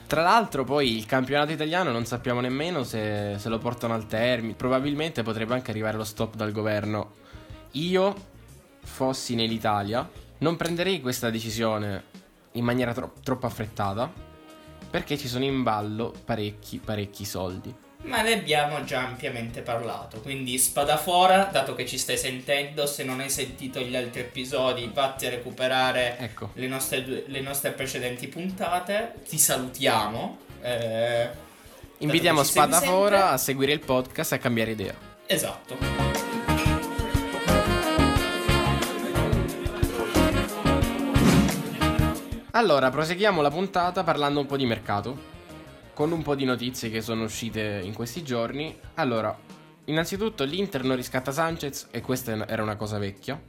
Tra 0.08 0.22
l'altro, 0.22 0.64
poi 0.64 0.96
il 0.96 1.06
campionato 1.06 1.52
italiano 1.52 1.92
non 1.92 2.06
sappiamo 2.06 2.40
nemmeno 2.40 2.86
se, 2.86 3.36
se 3.38 3.50
lo 3.50 3.58
portano 3.58 3.94
al 3.94 4.08
termine. 4.08 4.54
Probabilmente 4.54 5.22
potrebbe 5.22 5.54
anche 5.54 5.72
arrivare 5.72 5.98
lo 5.98 6.06
stop 6.06 6.36
dal 6.36 6.54
governo. 6.54 7.16
Io, 7.72 8.16
fossi 8.80 9.36
nell'Italia, 9.36 10.10
non 10.38 10.56
prenderei 10.56 11.02
questa 11.02 11.30
decisione 11.30 12.04
in 12.54 12.64
maniera 12.64 12.94
tro- 12.94 13.16
troppo 13.22 13.48
affrettata. 13.48 14.29
Perché 14.90 15.18
ci 15.18 15.28
sono 15.28 15.44
in 15.44 15.64
ballo 15.64 16.14
parecchi, 16.26 16.78
parecchi 16.84 17.26
soldi. 17.26 17.74
Ma 18.02 18.22
ne 18.22 18.34
abbiamo 18.34 18.84
già 18.86 19.02
ampiamente 19.06 19.62
parlato, 19.62 20.22
quindi 20.22 20.58
spadafora, 20.58 21.50
dato 21.52 21.76
che 21.76 21.86
ci 21.86 21.98
stai 21.98 22.18
sentendo, 22.18 22.86
se 22.86 23.04
non 23.04 23.20
hai 23.20 23.30
sentito 23.30 23.82
gli 23.82 23.94
altri 23.96 24.22
episodi, 24.22 24.90
vatti 24.94 25.26
a 25.26 25.30
recuperare 25.32 26.18
Ecco. 26.18 26.52
le 26.54 26.68
nostre, 26.68 27.24
le 27.28 27.42
nostre 27.42 27.72
precedenti 27.72 28.28
puntate. 28.28 29.16
Ti 29.28 29.38
salutiamo. 29.38 30.38
eh, 30.62 31.30
Invitiamo 31.98 32.42
Spadafora 32.44 33.18
sempre. 33.18 33.34
a 33.34 33.38
seguire 33.38 33.72
il 33.74 33.82
podcast 33.82 34.32
e 34.32 34.36
a 34.36 34.40
cambiare 34.40 34.72
idea. 34.72 34.96
Esatto. 35.28 36.09
Allora, 42.60 42.90
proseguiamo 42.90 43.42
la 43.42 43.50
puntata 43.50 44.04
parlando 44.04 44.42
un 44.42 44.46
po' 44.46 44.58
di 44.58 44.66
mercato. 44.66 45.18
Con 45.94 46.12
un 46.12 46.22
po' 46.22 46.36
di 46.36 46.44
notizie 46.44 46.90
che 46.90 47.00
sono 47.00 47.24
uscite 47.24 47.80
in 47.82 47.94
questi 47.94 48.22
giorni. 48.22 48.78
Allora, 48.96 49.34
innanzitutto 49.86 50.44
l'Inter 50.44 50.84
non 50.84 50.98
riscatta 50.98 51.32
Sanchez 51.32 51.88
e 51.90 52.02
questa 52.02 52.46
era 52.50 52.62
una 52.62 52.76
cosa 52.76 52.98
vecchia, 52.98 53.42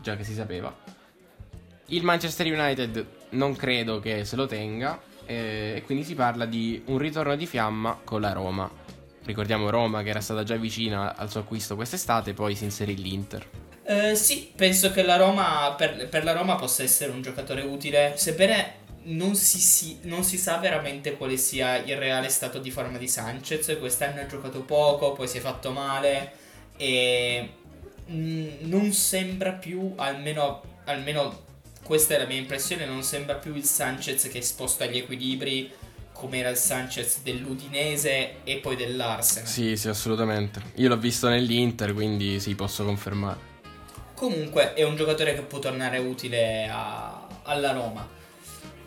già 0.00 0.16
che 0.16 0.24
si 0.24 0.32
sapeva. 0.32 0.74
Il 1.88 2.04
Manchester 2.04 2.46
United 2.46 3.06
non 3.32 3.54
credo 3.54 4.00
che 4.00 4.24
se 4.24 4.34
lo 4.34 4.46
tenga 4.46 4.98
e 5.26 5.82
quindi 5.84 6.02
si 6.02 6.14
parla 6.14 6.46
di 6.46 6.84
un 6.86 6.96
ritorno 6.96 7.36
di 7.36 7.44
fiamma 7.44 8.00
con 8.02 8.22
la 8.22 8.32
Roma. 8.32 8.70
Ricordiamo 9.24 9.68
Roma 9.68 10.02
che 10.02 10.08
era 10.08 10.22
stata 10.22 10.42
già 10.42 10.56
vicina 10.56 11.14
al 11.16 11.30
suo 11.30 11.40
acquisto 11.40 11.74
quest'estate, 11.74 12.32
poi 12.32 12.54
si 12.54 12.64
inserì 12.64 12.96
l'Inter. 12.96 13.46
Eh, 13.86 14.14
sì, 14.14 14.50
penso 14.54 14.90
che 14.90 15.02
la 15.02 15.16
Roma, 15.16 15.74
per, 15.76 16.08
per 16.08 16.24
la 16.24 16.32
Roma 16.32 16.56
possa 16.56 16.82
essere 16.82 17.12
un 17.12 17.20
giocatore 17.20 17.62
utile, 17.62 18.14
sebbene 18.16 18.82
non 19.04 19.34
si, 19.34 19.58
si- 19.58 19.98
non 20.02 20.24
si 20.24 20.38
sa 20.38 20.56
veramente 20.56 21.16
quale 21.16 21.36
sia 21.36 21.76
il 21.76 21.96
reale 21.96 22.28
stato 22.30 22.58
di 22.58 22.70
forma 22.70 22.96
di 22.96 23.08
Sanchez. 23.08 23.76
Quest'anno 23.78 24.20
ha 24.20 24.26
giocato 24.26 24.62
poco, 24.62 25.12
poi 25.12 25.28
si 25.28 25.38
è 25.38 25.40
fatto 25.40 25.70
male 25.70 26.32
e 26.76 27.50
mm, 28.10 28.48
non 28.62 28.92
sembra 28.92 29.52
più, 29.52 29.92
almeno, 29.96 30.62
almeno 30.84 31.42
questa 31.82 32.14
è 32.14 32.18
la 32.18 32.26
mia 32.26 32.38
impressione, 32.38 32.86
non 32.86 33.02
sembra 33.02 33.34
più 33.34 33.54
il 33.54 33.64
Sanchez 33.64 34.22
che 34.28 34.38
è 34.38 34.40
esposto 34.40 34.82
agli 34.84 34.96
equilibri 34.96 35.70
come 36.12 36.38
era 36.38 36.48
il 36.48 36.56
Sanchez 36.56 37.18
dell'Udinese 37.22 38.36
e 38.44 38.56
poi 38.56 38.76
dell'Arsenal. 38.76 39.46
Sì, 39.46 39.76
sì, 39.76 39.88
assolutamente. 39.88 40.62
Io 40.76 40.88
l'ho 40.88 40.96
visto 40.96 41.28
nell'Inter, 41.28 41.92
quindi 41.92 42.40
sì, 42.40 42.54
posso 42.54 42.84
confermare. 42.84 43.53
Comunque 44.14 44.74
è 44.74 44.82
un 44.84 44.96
giocatore 44.96 45.34
che 45.34 45.42
può 45.42 45.58
tornare 45.58 45.98
utile 45.98 46.68
a- 46.70 47.26
alla 47.42 47.72
Roma. 47.72 48.08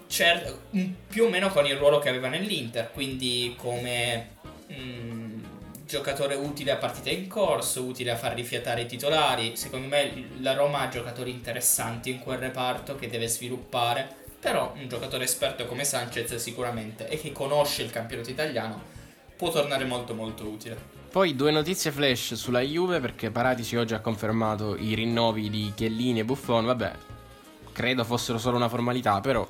Cer- 0.07 0.57
mm, 0.75 0.93
più 1.09 1.25
o 1.25 1.29
meno 1.29 1.49
con 1.49 1.65
il 1.65 1.75
ruolo 1.75 1.99
che 1.99 2.09
aveva 2.09 2.29
nell'Inter, 2.29 2.91
quindi 2.91 3.53
come 3.57 4.35
mm, 4.71 5.43
giocatore 5.85 6.35
utile 6.35 6.71
a 6.71 6.77
partite 6.77 7.09
in 7.09 7.27
corso, 7.27 7.83
utile 7.83 8.11
a 8.11 8.15
far 8.15 8.33
rifiatare 8.33 8.81
i 8.81 8.85
titolari. 8.85 9.55
Secondo 9.55 9.87
me 9.87 10.29
la 10.39 10.53
Roma 10.53 10.81
ha 10.81 10.89
giocatori 10.89 11.31
interessanti 11.31 12.09
in 12.09 12.19
quel 12.19 12.37
reparto 12.37 12.95
che 12.95 13.09
deve 13.09 13.27
sviluppare, 13.27 14.07
però 14.39 14.73
un 14.75 14.87
giocatore 14.87 15.25
esperto 15.25 15.65
come 15.65 15.83
Sanchez 15.83 16.35
sicuramente 16.35 17.07
e 17.09 17.19
che 17.19 17.31
conosce 17.31 17.83
il 17.83 17.91
campionato 17.91 18.29
italiano 18.29 18.81
può 19.35 19.49
tornare 19.51 19.85
molto 19.85 20.13
molto 20.13 20.45
utile. 20.45 20.96
Poi 21.09 21.35
due 21.35 21.51
notizie 21.51 21.91
flash 21.91 22.33
sulla 22.35 22.61
Juve 22.61 22.99
perché 22.99 23.31
Paratici 23.31 23.75
oggi 23.75 23.93
ha 23.93 24.01
confermato 24.01 24.75
i 24.75 24.93
rinnovi 24.93 25.49
di 25.49 25.71
Chiellini 25.73 26.19
e 26.19 26.25
Buffon. 26.25 26.65
Vabbè, 26.65 26.93
credo 27.71 28.03
fossero 28.03 28.37
solo 28.37 28.57
una 28.57 28.69
formalità, 28.69 29.19
però 29.21 29.47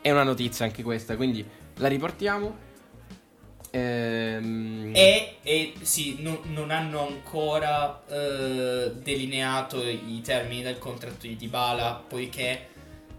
è 0.00 0.10
una 0.10 0.24
notizia 0.24 0.64
anche 0.64 0.82
questa, 0.82 1.16
quindi 1.16 1.46
la 1.76 1.88
riportiamo. 1.88 2.64
Ehm... 3.70 4.92
E, 4.94 5.36
e 5.42 5.74
sì, 5.82 6.16
no- 6.20 6.42
non 6.44 6.70
hanno 6.70 7.06
ancora 7.06 8.02
eh, 8.08 8.92
delineato 8.94 9.82
i 9.82 10.20
termini 10.22 10.62
del 10.62 10.78
contratto 10.78 11.26
di 11.26 11.36
Dybala, 11.36 12.04
poiché 12.06 12.68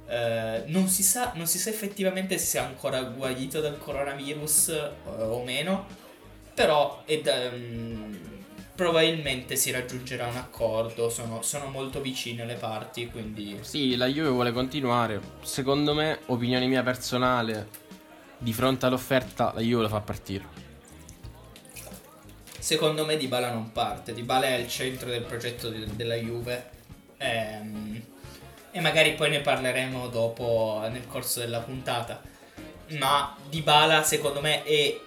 eh, 0.08 0.64
non, 0.68 0.88
si 0.88 1.04
sa, 1.04 1.32
non 1.36 1.48
si 1.48 1.58
sa 1.58 1.70
effettivamente 1.70 2.38
se 2.38 2.46
sia 2.46 2.66
ancora 2.66 3.02
guarito 3.02 3.60
dal 3.60 3.78
coronavirus 3.78 4.68
eh, 4.70 4.92
o 5.24 5.44
meno, 5.44 6.06
però 6.58 7.04
da- 7.22 7.52
mm, 7.52 8.16
probabilmente 8.74 9.56
si 9.56 9.70
raggiungerà 9.70 10.26
un 10.26 10.38
accordo, 10.38 11.08
sono, 11.08 11.44
sono 11.44 11.68
molto 11.68 12.02
vicine 12.02 12.46
le 12.46 12.56
parti, 12.56 13.06
quindi... 13.12 13.60
Sì, 13.62 13.96
la 13.96 14.08
Juve 14.08 14.30
vuole 14.30 14.52
continuare. 14.52 15.22
Secondo 15.44 15.94
me, 15.94 16.18
opinione 16.26 16.66
mia 16.66 16.82
personale, 16.82 17.68
di 18.40 18.54
fronte 18.54 18.88
all'offerta 18.88 19.52
la 19.54 19.62
Juve 19.62 19.84
lo 19.84 19.88
fa 19.88 20.00
partire. 20.00 20.46
Secondo 22.58 23.06
me 23.06 23.18
Dybala 23.18 23.52
non 23.52 23.72
parte, 23.72 24.16
Dybala 24.16 24.48
è 24.48 24.54
al 24.54 24.68
centro 24.68 25.12
del 25.12 25.26
progetto 25.26 25.70
de- 25.70 25.96
della 25.96 26.16
Juve 26.16 26.72
ehm, 27.18 28.02
e 28.72 28.80
magari 28.82 29.14
poi 29.14 29.30
ne 29.30 29.42
parleremo 29.42 30.08
dopo 30.08 30.84
nel 30.90 31.06
corso 31.06 31.40
della 31.40 31.60
puntata. 31.60 32.20
Ma 32.98 33.38
Dybala 33.48 34.02
secondo 34.02 34.42
me 34.42 34.64
è 34.64 35.06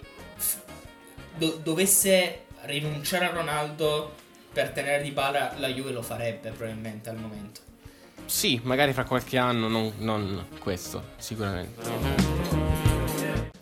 do- 1.41 1.59
dovesse 1.63 2.43
rinunciare 2.65 3.25
a 3.25 3.31
Ronaldo 3.31 4.13
per 4.53 4.69
tenere 4.69 5.01
Dybala 5.01 5.55
la 5.57 5.69
Juve 5.69 5.91
lo 5.91 6.03
farebbe 6.03 6.51
probabilmente 6.51 7.09
al 7.09 7.17
momento. 7.17 7.61
Sì, 8.25 8.59
magari 8.63 8.93
fra 8.93 9.05
qualche 9.05 9.39
anno, 9.39 9.67
non, 9.67 9.91
non 9.97 10.45
questo, 10.59 11.03
sicuramente. 11.17 11.81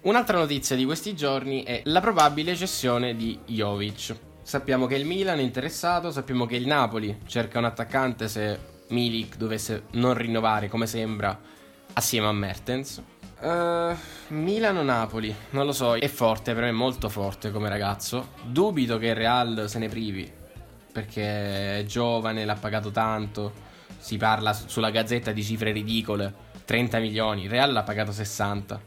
Un'altra 0.01 0.37
notizia 0.37 0.75
di 0.75 0.83
questi 0.83 1.15
giorni 1.15 1.63
è 1.63 1.81
la 1.85 2.01
probabile 2.01 2.55
cessione 2.55 3.15
di 3.15 3.39
Jovic. 3.45 4.15
Sappiamo 4.41 4.85
che 4.85 4.95
il 4.95 5.05
Milan 5.05 5.39
è 5.39 5.43
interessato, 5.43 6.11
sappiamo 6.11 6.45
che 6.45 6.57
il 6.57 6.67
Napoli 6.67 7.21
cerca 7.27 7.59
un 7.59 7.65
attaccante 7.65 8.27
se 8.27 8.59
Milik 8.89 9.37
dovesse 9.37 9.83
non 9.91 10.15
rinnovare, 10.15 10.67
come 10.67 10.87
sembra, 10.87 11.39
assieme 11.93 12.27
a 12.27 12.33
Mertens. 12.33 13.01
Eh, 13.41 13.95
Milano-Napoli, 14.27 15.33
non 15.51 15.65
lo 15.65 15.71
so, 15.71 15.95
è 15.95 16.07
forte, 16.07 16.53
per 16.53 16.63
me 16.63 16.69
è 16.69 16.73
molto 16.73 17.09
forte 17.09 17.51
come 17.51 17.69
ragazzo. 17.69 18.29
Dubito 18.43 18.97
che 18.97 19.07
il 19.07 19.15
Real 19.15 19.65
se 19.67 19.79
ne 19.79 19.87
privi, 19.87 20.31
perché 20.91 21.79
è 21.79 21.85
giovane, 21.85 22.45
l'ha 22.45 22.55
pagato 22.55 22.91
tanto. 22.91 23.67
Si 23.97 24.17
parla 24.17 24.53
su- 24.53 24.67
sulla 24.67 24.91
gazzetta 24.91 25.31
di 25.31 25.43
cifre 25.43 25.71
ridicole, 25.71 26.33
30 26.65 26.99
milioni. 26.99 27.43
Il 27.43 27.49
Real 27.49 27.71
l'ha 27.71 27.83
pagato 27.83 28.11
60 28.11 28.79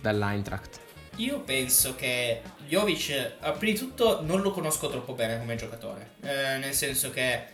dall'Eintracht. 0.00 0.80
Io 1.16 1.40
penso 1.40 1.94
che 1.94 2.42
Jovic, 2.68 3.08
eh, 3.10 3.34
prima 3.58 3.72
di 3.72 3.78
tutto, 3.78 4.20
non 4.22 4.42
lo 4.42 4.50
conosco 4.50 4.88
troppo 4.88 5.14
bene 5.14 5.38
come 5.38 5.56
giocatore. 5.56 6.10
Eh, 6.20 6.58
nel 6.58 6.74
senso 6.74 7.10
che 7.10 7.44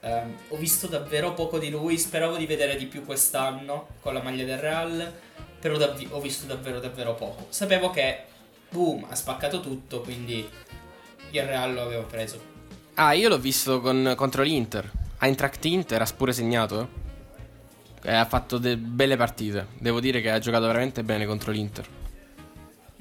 ehm, 0.00 0.36
ho 0.48 0.56
visto 0.56 0.88
davvero 0.88 1.32
poco 1.34 1.58
di 1.58 1.70
lui. 1.70 1.96
Speravo 1.96 2.36
di 2.36 2.46
vedere 2.46 2.76
di 2.76 2.86
più 2.86 3.04
quest'anno 3.04 3.88
con 4.00 4.14
la 4.14 4.22
maglia 4.22 4.44
del 4.44 4.58
Real. 4.58 5.12
Però 5.60 5.76
davvi- 5.76 6.08
ho 6.10 6.20
visto 6.20 6.46
davvero, 6.46 6.78
davvero 6.80 7.14
poco. 7.14 7.46
Sapevo 7.50 7.90
che, 7.90 8.24
boom, 8.70 9.06
ha 9.08 9.14
spaccato 9.14 9.60
tutto. 9.60 10.00
Quindi 10.00 10.48
il 11.30 11.42
Real 11.42 11.74
lo 11.74 11.82
avevo 11.82 12.04
preso. 12.04 12.40
Ah, 12.94 13.12
io 13.12 13.28
l'ho 13.28 13.38
visto 13.38 13.80
con- 13.80 14.14
contro 14.16 14.42
l'Inter. 14.42 14.90
Eintracht 15.20 15.64
Inter 15.64 16.02
ha 16.02 16.08
pure 16.16 16.32
segnato. 16.32 16.80
eh. 16.82 17.06
E 18.10 18.14
ha 18.14 18.24
fatto 18.24 18.58
de- 18.58 18.76
belle 18.76 19.16
partite. 19.16 19.66
Devo 19.78 19.98
dire 20.00 20.20
che 20.20 20.30
ha 20.30 20.38
giocato 20.38 20.66
veramente 20.66 21.02
bene 21.02 21.26
contro 21.26 21.50
l'Inter. 21.50 21.86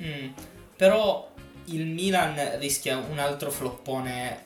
Mm, 0.02 0.28
Però 0.76 1.32
il 1.66 1.86
Milan 1.88 2.60
rischia 2.60 2.98
un 2.98 3.18
altro 3.20 3.50
floppone 3.52 4.46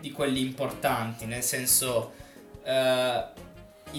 di 0.00 0.10
quelli 0.12 0.40
importanti, 0.40 1.26
nel 1.26 1.42
senso 1.42 2.12
eh, 2.64 3.24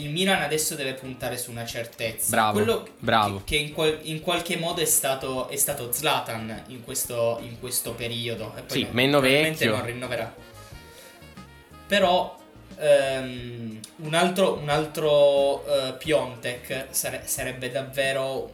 il 0.02 0.10
Milan 0.10 0.42
adesso 0.42 0.76
deve 0.76 0.94
puntare 0.94 1.38
su 1.38 1.52
una 1.52 1.66
certezza. 1.66 2.30
Bravo, 2.30 2.54
Quello 2.54 2.88
bravo. 3.00 3.38
Che, 3.38 3.44
che 3.46 3.56
in, 3.58 3.74
qual- 3.74 4.00
in 4.04 4.22
qualche 4.22 4.58
modo 4.58 4.82
è 4.82 4.86
stato, 4.86 5.48
è 5.50 5.56
stato 5.56 5.92
Zlatan 5.92 6.64
in 6.68 6.84
questo, 6.84 7.40
in 7.42 7.60
questo 7.60 7.92
periodo. 7.94 8.54
E 8.56 8.62
poi 8.62 8.78
Sì, 8.78 8.84
non- 8.84 8.94
meno 8.94 9.20
vecchio. 9.20 9.76
non 9.76 9.86
rinnoverà. 9.86 10.34
Però 11.88 12.38
ehm, 12.78 13.80
un 13.98 14.14
altro, 14.14 14.54
un 14.56 14.70
altro 14.70 15.66
eh, 15.66 15.94
Piontek 15.94 16.88
sare- 16.90 17.24
sarebbe 17.26 17.72
davvero 17.72 18.54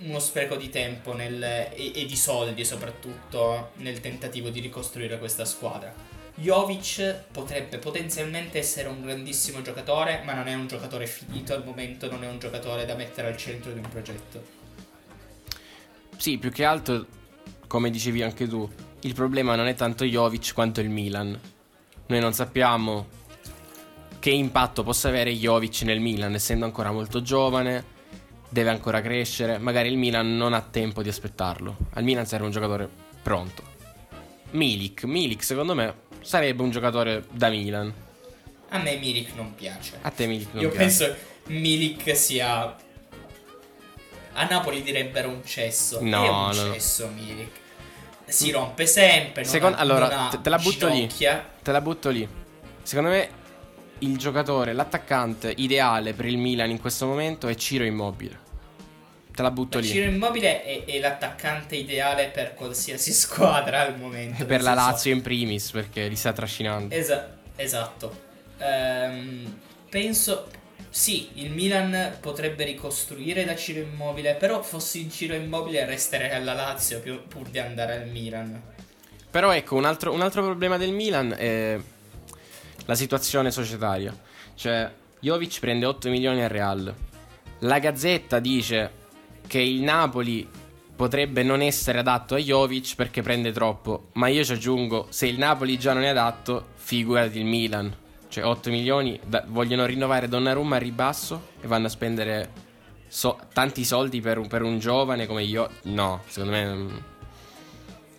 uno 0.00 0.18
spreco 0.18 0.56
di 0.56 0.68
tempo 0.68 1.14
nel, 1.14 1.42
e, 1.42 1.92
e, 1.94 2.04
di 2.04 2.16
soldi 2.16 2.62
soprattutto 2.64 3.70
nel 3.76 4.00
tentativo 4.00 4.50
di 4.50 4.60
ricostruire 4.60 5.18
questa 5.18 5.44
squadra. 5.44 5.92
Jovic 6.42 7.26
potrebbe 7.30 7.78
potenzialmente 7.78 8.58
essere 8.58 8.88
un 8.88 9.00
grandissimo 9.00 9.62
giocatore, 9.62 10.22
ma 10.24 10.34
non 10.34 10.48
è 10.48 10.54
un 10.54 10.66
giocatore 10.66 11.06
finito 11.06 11.54
al 11.54 11.64
momento, 11.64 12.10
non 12.10 12.24
è 12.24 12.28
un 12.28 12.40
giocatore 12.40 12.84
da 12.84 12.96
mettere 12.96 13.28
al 13.28 13.36
centro 13.36 13.70
di 13.70 13.78
un 13.78 13.88
progetto. 13.88 14.44
Sì, 16.16 16.38
più 16.38 16.50
che 16.50 16.64
altro, 16.64 17.06
come 17.68 17.90
dicevi 17.90 18.22
anche 18.22 18.48
tu, 18.48 18.68
il 19.02 19.14
problema 19.14 19.54
non 19.54 19.68
è 19.68 19.74
tanto 19.74 20.04
Jovic 20.04 20.52
quanto 20.52 20.80
il 20.80 20.90
Milan. 20.90 21.38
Noi 22.06 22.20
non 22.20 22.32
sappiamo 22.32 23.06
che 24.18 24.30
impatto 24.30 24.82
possa 24.82 25.08
avere 25.08 25.32
Jovic 25.32 25.82
nel 25.82 26.00
Milan, 26.00 26.34
essendo 26.34 26.64
ancora 26.64 26.90
molto 26.90 27.22
giovane, 27.22 27.84
deve 28.48 28.70
ancora 28.70 29.00
crescere, 29.00 29.58
magari 29.58 29.88
il 29.88 29.96
Milan 29.96 30.36
non 30.36 30.54
ha 30.54 30.60
tempo 30.60 31.02
di 31.02 31.08
aspettarlo. 31.08 31.76
Al 31.92 32.02
Milan 32.02 32.26
serve 32.26 32.46
un 32.46 32.52
giocatore 32.52 32.88
pronto. 33.22 33.70
Milik, 34.50 35.04
Milik 35.04 35.42
secondo 35.42 35.74
me 35.74 36.01
sarebbe 36.22 36.62
un 36.62 36.70
giocatore 36.70 37.24
da 37.30 37.48
Milan. 37.48 37.92
A 38.70 38.78
me 38.78 38.96
Milik 38.96 39.34
non 39.34 39.54
piace. 39.54 39.98
A 40.00 40.10
te 40.10 40.26
Milik 40.26 40.48
non 40.52 40.62
Io 40.62 40.70
piace. 40.70 40.84
penso 41.06 41.16
Milik 41.48 42.16
sia 42.16 42.76
a 44.34 44.44
Napoli 44.46 44.82
direbbero 44.82 45.28
un 45.28 45.44
cesso. 45.44 45.98
No, 46.00 46.24
è 46.24 46.28
un 46.28 46.46
no. 46.46 46.72
cesso 46.72 47.08
Milik. 47.08 47.60
Si 48.24 48.50
rompe 48.50 48.86
sempre. 48.86 49.44
Secondo- 49.44 49.76
ha, 49.76 49.80
allora, 49.80 50.28
te- 50.30 50.40
te 50.40 50.48
la 50.48 50.56
butto 50.58 50.86
lì. 50.88 50.94
ginocchia. 50.94 51.46
Te 51.62 51.70
la 51.72 51.80
butto 51.82 52.08
lì. 52.08 52.26
Secondo 52.82 53.10
me 53.10 53.28
il 53.98 54.16
giocatore, 54.16 54.72
l'attaccante 54.72 55.52
ideale 55.58 56.14
per 56.14 56.24
il 56.26 56.38
Milan 56.38 56.70
in 56.70 56.80
questo 56.80 57.06
momento 57.06 57.46
è 57.48 57.54
Ciro 57.56 57.84
Immobile. 57.84 58.41
Te 59.34 59.42
la 59.42 59.50
butto 59.50 59.78
lì. 59.78 59.86
Ciro 59.86 60.10
Immobile 60.10 60.62
è, 60.62 60.84
è 60.84 60.98
l'attaccante 60.98 61.76
ideale 61.76 62.28
per 62.28 62.54
qualsiasi 62.54 63.12
squadra 63.14 63.80
al 63.80 63.98
momento. 63.98 64.42
E 64.42 64.46
per 64.46 64.56
nel 64.56 64.64
la 64.64 64.74
Lazio 64.74 65.12
in 65.12 65.22
primis 65.22 65.70
perché 65.70 66.06
li 66.06 66.16
sta 66.16 66.32
trascinando. 66.32 66.94
Esa- 66.94 67.38
esatto. 67.56 68.30
Ehm, 68.58 69.58
penso. 69.88 70.48
Sì, 70.90 71.30
il 71.34 71.50
Milan 71.50 72.18
potrebbe 72.20 72.64
ricostruire 72.64 73.44
da 73.46 73.56
Ciro 73.56 73.80
Immobile, 73.80 74.34
però 74.34 74.60
fossi 74.62 75.00
in 75.00 75.10
Ciro 75.10 75.34
Immobile 75.34 75.86
resterei 75.86 76.32
alla 76.32 76.52
Lazio 76.52 77.00
più- 77.00 77.26
pur 77.26 77.48
di 77.48 77.58
andare 77.58 77.94
al 77.94 78.08
Milan. 78.08 78.60
Però 79.30 79.50
ecco, 79.52 79.76
un 79.76 79.86
altro, 79.86 80.12
un 80.12 80.20
altro 80.20 80.42
problema 80.42 80.76
del 80.76 80.92
Milan 80.92 81.34
è 81.34 81.78
la 82.84 82.94
situazione 82.94 83.50
societaria. 83.50 84.14
Cioè, 84.54 84.90
Jovic 85.20 85.60
prende 85.60 85.86
8 85.86 86.10
milioni 86.10 86.42
al 86.42 86.50
Real. 86.50 86.94
La 87.60 87.78
Gazzetta 87.78 88.38
dice 88.38 88.90
che 89.52 89.60
il 89.60 89.82
Napoli 89.82 90.48
potrebbe 90.96 91.42
non 91.42 91.60
essere 91.60 91.98
adatto 91.98 92.36
a 92.36 92.38
Jovic 92.38 92.94
perché 92.94 93.20
prende 93.20 93.52
troppo. 93.52 94.08
Ma 94.12 94.28
io 94.28 94.42
ci 94.44 94.52
aggiungo, 94.52 95.08
se 95.10 95.26
il 95.26 95.36
Napoli 95.36 95.78
già 95.78 95.92
non 95.92 96.04
è 96.04 96.08
adatto, 96.08 96.68
figurati 96.76 97.38
il 97.38 97.44
Milan. 97.44 97.94
Cioè, 98.28 98.44
8 98.44 98.70
milioni, 98.70 99.20
da- 99.22 99.44
vogliono 99.46 99.84
rinnovare 99.84 100.26
Donnarumma 100.26 100.76
a 100.76 100.78
ribasso 100.78 101.48
e 101.60 101.66
vanno 101.66 101.88
a 101.88 101.90
spendere 101.90 102.50
so- 103.08 103.38
tanti 103.52 103.84
soldi 103.84 104.22
per 104.22 104.38
un, 104.38 104.48
per 104.48 104.62
un 104.62 104.78
giovane 104.78 105.26
come 105.26 105.42
io. 105.42 105.68
No, 105.82 106.22
secondo 106.28 106.56
me... 106.56 106.64
mm, 106.72 106.96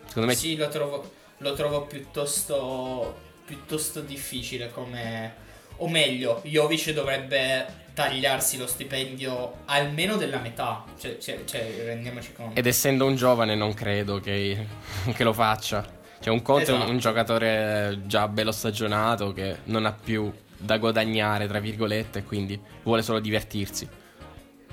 Secondo 0.06 0.28
me 0.28 0.36
Sì, 0.36 0.56
lo 0.56 0.68
trovo, 0.68 1.12
lo 1.40 1.54
trovo 1.54 1.88
piuttosto, 1.88 3.18
piuttosto 3.44 4.02
difficile 4.02 4.70
come... 4.72 5.34
O 5.78 5.90
meglio, 5.90 6.42
Jovic 6.46 6.92
dovrebbe 6.92 7.83
tagliarsi 7.94 8.58
lo 8.58 8.68
stipendio 8.68 9.58
almeno 9.66 10.16
della 10.16 10.40
metà. 10.40 10.84
Cioè, 11.00 11.18
cioè- 11.18 11.44
cioè, 11.46 11.84
rendiamoci 11.86 12.34
conto. 12.34 12.60
Ed 12.60 12.66
essendo 12.66 13.06
un 13.06 13.16
giovane 13.16 13.56
non 13.56 13.74
credo 13.74 14.20
che, 14.20 14.66
che 15.14 15.24
lo 15.24 15.34
faccia. 15.34 16.02
Cioè 16.20 16.34
un 16.34 16.42
conto 16.42 16.70
è 16.70 16.70
un- 16.70 16.76
Esatto. 16.78 16.92
un 16.92 16.98
giocatore 17.00 18.00
già 18.06 18.28
bello 18.28 18.52
stagionato 18.52 19.34
che 19.34 19.58
non 19.66 19.86
ha 19.86 19.92
più 19.92 20.32
da 20.58 20.78
guadagnare, 20.78 21.48
tra 21.48 21.60
virgolette, 21.60 22.20
e 22.20 22.24
quindi 22.24 22.60
vuole 22.84 23.02
solo 23.02 23.20
divertirsi. 23.20 23.88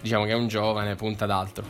Diciamo 0.00 0.24
che 0.24 0.30
è 0.30 0.34
un 0.34 0.46
giovane, 0.48 0.94
punta 0.94 1.24
ad 1.24 1.30
altro. 1.32 1.64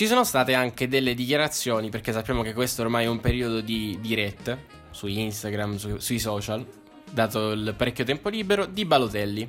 Ci 0.00 0.06
sono 0.06 0.24
state 0.24 0.54
anche 0.54 0.88
delle 0.88 1.12
dichiarazioni, 1.12 1.90
perché 1.90 2.10
sappiamo 2.10 2.40
che 2.40 2.54
questo 2.54 2.80
ormai 2.80 3.04
è 3.04 3.06
un 3.06 3.20
periodo 3.20 3.60
di 3.60 3.98
dirette 4.00 4.64
su 4.92 5.06
Instagram, 5.06 5.76
su- 5.76 5.98
sui 5.98 6.18
social, 6.18 6.66
dato 7.10 7.50
il 7.50 7.74
parecchio 7.76 8.04
tempo 8.04 8.30
libero, 8.30 8.64
di 8.64 8.86
Balotelli. 8.86 9.46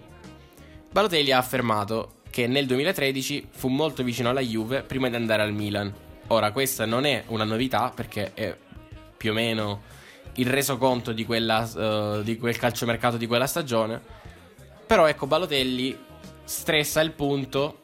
Balotelli 0.91 1.31
ha 1.31 1.37
affermato 1.37 2.15
che 2.29 2.47
nel 2.47 2.65
2013 2.65 3.47
fu 3.49 3.69
molto 3.69 4.03
vicino 4.03 4.27
alla 4.27 4.41
Juve 4.41 4.81
prima 4.81 5.07
di 5.07 5.15
andare 5.15 5.41
al 5.41 5.53
Milan. 5.53 5.93
Ora, 6.27 6.51
questa 6.51 6.83
non 6.83 7.05
è 7.05 7.23
una 7.27 7.45
novità 7.45 7.89
perché 7.95 8.33
è 8.33 8.53
più 9.15 9.31
o 9.31 9.33
meno 9.33 9.83
il 10.33 10.47
resoconto 10.47 11.13
di, 11.13 11.23
quella, 11.23 11.65
eh, 11.65 12.23
di 12.25 12.37
quel 12.37 12.57
calciomercato 12.57 13.15
di 13.15 13.25
quella 13.25 13.47
stagione. 13.47 14.01
Però 14.85 15.05
ecco, 15.05 15.27
Balotelli 15.27 15.97
stressa 16.43 16.99
il 16.99 17.11
punto 17.13 17.80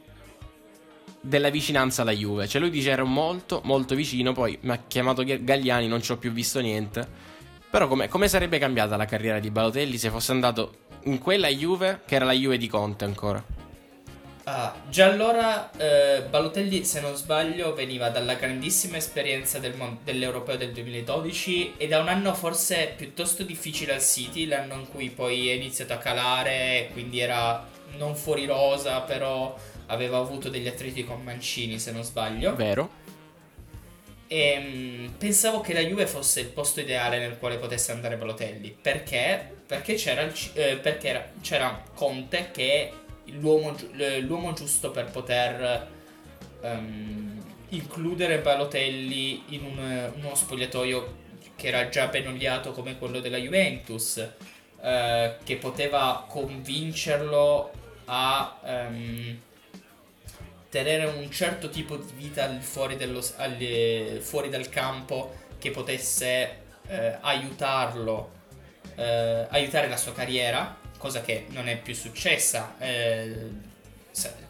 della 1.27 1.49
vicinanza 1.49 2.01
alla 2.01 2.11
Juve. 2.11 2.47
Cioè 2.47 2.61
lui 2.61 2.69
dice 2.69 2.91
ero 2.91 3.05
molto 3.05 3.61
molto 3.63 3.95
vicino, 3.95 4.31
poi 4.33 4.57
mi 4.61 4.71
ha 4.71 4.83
chiamato 4.87 5.23
Ga- 5.23 5.37
Gagliani, 5.37 5.87
non 5.87 6.01
ci 6.01 6.11
ho 6.11 6.17
più 6.17 6.31
visto 6.31 6.59
niente. 6.59 7.25
Però 7.69 7.87
come, 7.87 8.07
come 8.07 8.27
sarebbe 8.27 8.59
cambiata 8.59 8.95
la 8.95 9.05
carriera 9.05 9.39
di 9.39 9.51
Balotelli 9.51 9.97
se 9.97 10.09
fosse 10.09 10.31
andato 10.31 10.85
in 11.03 11.19
quella 11.19 11.49
Juve, 11.49 12.01
che 12.05 12.15
era 12.15 12.25
la 12.25 12.31
Juve 12.31 12.57
di 12.57 12.67
Conte 12.67 13.05
ancora? 13.05 13.43
Ah, 14.49 14.73
già 14.89 15.07
allora 15.07 15.69
eh, 15.71 16.23
Balotelli, 16.29 16.85
se 16.85 17.01
non 17.01 17.15
sbaglio, 17.15 17.73
veniva 17.73 18.07
dalla 18.07 18.35
grandissima 18.35 18.95
esperienza 18.95 19.59
del 19.59 19.75
mon- 19.75 19.97
dell'Europeo 20.05 20.55
del 20.55 20.71
2012 20.71 21.73
e 21.75 21.87
da 21.89 21.99
un 21.99 22.07
anno 22.07 22.33
forse 22.33 22.93
piuttosto 22.95 23.43
difficile 23.43 23.95
al 23.95 24.01
City, 24.01 24.45
l'anno 24.45 24.75
in 24.75 24.87
cui 24.87 25.09
poi 25.09 25.49
è 25.49 25.51
iniziato 25.51 25.91
a 25.91 25.97
calare, 25.97 26.89
quindi 26.93 27.19
era 27.19 27.67
non 27.97 28.15
fuori 28.15 28.45
rosa, 28.45 29.01
però 29.01 29.53
aveva 29.87 30.17
avuto 30.17 30.49
degli 30.49 30.67
attriti 30.67 31.03
con 31.03 31.21
Mancini, 31.23 31.79
se 31.79 31.91
non 31.91 32.03
sbaglio. 32.03 32.55
Vero? 32.55 32.89
E 34.27 34.59
mm, 34.59 35.07
pensavo 35.17 35.61
che 35.61 35.73
la 35.73 35.79
Juve 35.79 36.05
fosse 36.05 36.41
il 36.41 36.47
posto 36.47 36.81
ideale 36.81 37.17
nel 37.19 37.37
quale 37.37 37.57
potesse 37.57 37.91
andare 37.91 38.17
Balotelli. 38.17 38.75
Perché? 38.79 39.55
Perché 39.65 39.95
c'era, 39.95 40.21
il 40.21 40.33
eh, 40.53 40.75
perché 40.77 41.07
era- 41.09 41.29
c'era 41.41 41.81
Conte 41.93 42.49
che 42.51 42.73
è 42.73 42.91
l'uomo, 43.31 43.75
l'uomo 44.21 44.53
giusto 44.53 44.91
per 44.91 45.09
poter 45.11 45.87
ehm, 46.61 47.43
includere 47.69 48.39
Balotelli 48.39 49.43
in 49.49 49.63
un- 49.63 50.11
uno 50.15 50.35
spogliatoio 50.35 51.25
che 51.55 51.67
era 51.67 51.89
già 51.89 52.07
ben 52.07 52.27
oliato 52.27 52.71
come 52.71 52.97
quello 52.97 53.19
della 53.19 53.37
Juventus. 53.37 54.25
eh, 54.79 55.37
che 55.43 55.55
poteva 55.57 56.23
convincerlo 56.29 57.71
a 58.05 58.59
ehm, 58.63 59.39
tenere 60.69 61.05
un 61.05 61.29
certo 61.31 61.69
tipo 61.69 61.97
di 61.97 62.11
vita 62.15 62.49
fuori, 62.59 62.95
dello, 62.95 63.23
al- 63.37 63.55
eh, 63.59 64.19
fuori 64.21 64.49
dal 64.49 64.69
campo 64.69 65.33
che 65.57 65.71
potesse 65.71 66.65
eh, 66.87 67.17
aiutarlo, 67.21 68.31
eh, 68.95 69.47
aiutare 69.49 69.87
la 69.87 69.97
sua 69.97 70.13
carriera, 70.13 70.77
cosa 70.97 71.21
che 71.21 71.45
non 71.49 71.67
è 71.67 71.77
più 71.77 71.93
successa. 71.93 72.75
Eh, 72.79 73.65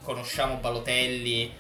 conosciamo 0.02 0.56
Balotelli 0.56 1.54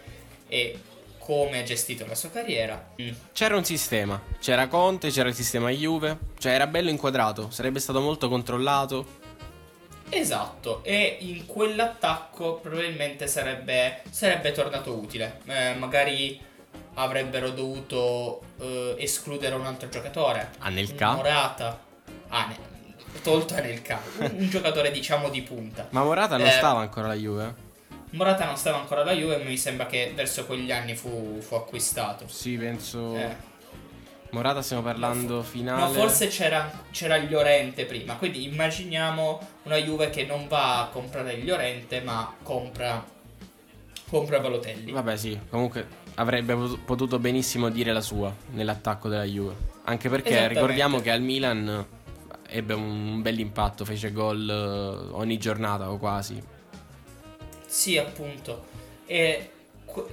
e 0.47 0.79
come 1.19 1.59
ha 1.59 1.63
gestito 1.63 2.05
la 2.05 2.15
sua 2.15 2.29
carriera. 2.29 2.93
Mm. 3.01 3.09
C'era 3.33 3.57
un 3.57 3.65
sistema, 3.65 4.21
c'era 4.39 4.67
Conte, 4.67 5.09
c'era 5.09 5.27
il 5.27 5.35
sistema 5.35 5.69
Juve, 5.69 6.17
cioè 6.37 6.53
era 6.53 6.67
bello 6.67 6.89
inquadrato, 6.89 7.49
sarebbe 7.51 7.79
stato 7.79 7.99
molto 7.99 8.29
controllato. 8.29 9.25
Esatto, 10.09 10.83
e 10.83 11.17
in 11.21 11.45
quell'attacco 11.45 12.55
probabilmente 12.55 13.27
sarebbe, 13.27 14.01
sarebbe 14.09 14.51
tornato 14.51 14.93
utile. 14.93 15.41
Eh, 15.45 15.75
magari 15.75 16.39
avrebbero 16.95 17.51
dovuto 17.51 18.41
eh, 18.59 18.95
escludere 18.99 19.55
un 19.55 19.65
altro 19.65 19.89
giocatore. 19.89 20.51
Anelka? 20.59 21.13
Morata. 21.13 21.79
Ah, 22.29 22.47
ne- 22.47 22.57
tolto 23.21 23.55
Anelka. 23.55 23.99
Un, 24.19 24.35
un 24.37 24.49
giocatore 24.49 24.91
diciamo 24.91 25.29
di 25.29 25.41
punta. 25.41 25.87
Ma 25.91 26.03
Morata 26.03 26.37
non 26.37 26.47
Eh, 26.47 26.51
stava 26.51 26.79
ancora 26.79 27.05
alla 27.07 27.15
Juve? 27.15 27.65
Morata 28.11 28.45
non 28.45 28.55
stava 28.55 28.79
ancora 28.79 29.01
alla 29.01 29.11
Juve, 29.11 29.37
ma 29.37 29.43
mi 29.43 29.57
sembra 29.57 29.85
che 29.85 30.13
verso 30.15 30.45
quegli 30.45 30.71
anni 30.71 30.95
fu, 30.95 31.39
fu 31.41 31.55
acquistato. 31.55 32.27
Sì, 32.27 32.57
penso... 32.57 33.15
Eh. 33.15 33.46
Morata 34.31 34.61
stiamo 34.61 34.83
parlando 34.83 35.41
finale... 35.41 35.81
No, 35.81 35.89
forse 35.89 36.27
c'era, 36.27 36.69
c'era 36.91 37.15
il 37.15 37.29
Llorente 37.29 37.85
prima. 37.85 38.15
Quindi 38.15 38.43
immaginiamo 38.45 39.39
una 39.63 39.77
Juve 39.77 40.09
che 40.09 40.25
non 40.25 40.47
va 40.47 40.81
a 40.81 40.87
comprare 40.87 41.33
il 41.33 41.45
Llorente, 41.45 42.01
ma 42.01 42.33
compra, 42.43 43.03
compra 44.09 44.39
Balotelli. 44.39 44.91
Vabbè 44.91 45.15
sì, 45.15 45.39
comunque 45.49 45.87
avrebbe 46.15 46.55
potu- 46.55 46.83
potuto 46.83 47.19
benissimo 47.19 47.69
dire 47.69 47.93
la 47.93 48.01
sua 48.01 48.33
nell'attacco 48.51 49.07
della 49.07 49.23
Juve. 49.23 49.55
Anche 49.85 50.09
perché 50.09 50.47
ricordiamo 50.47 50.99
che 50.99 51.11
al 51.11 51.21
Milan 51.21 51.85
ebbe 52.49 52.73
un 52.73 53.21
bel 53.21 53.39
impatto, 53.39 53.85
fece 53.85 54.11
gol 54.11 54.49
eh, 54.49 55.13
ogni 55.13 55.37
giornata 55.37 55.89
o 55.89 55.97
quasi. 55.97 56.41
Sì, 57.65 57.97
appunto. 57.97 58.65
E, 59.05 59.51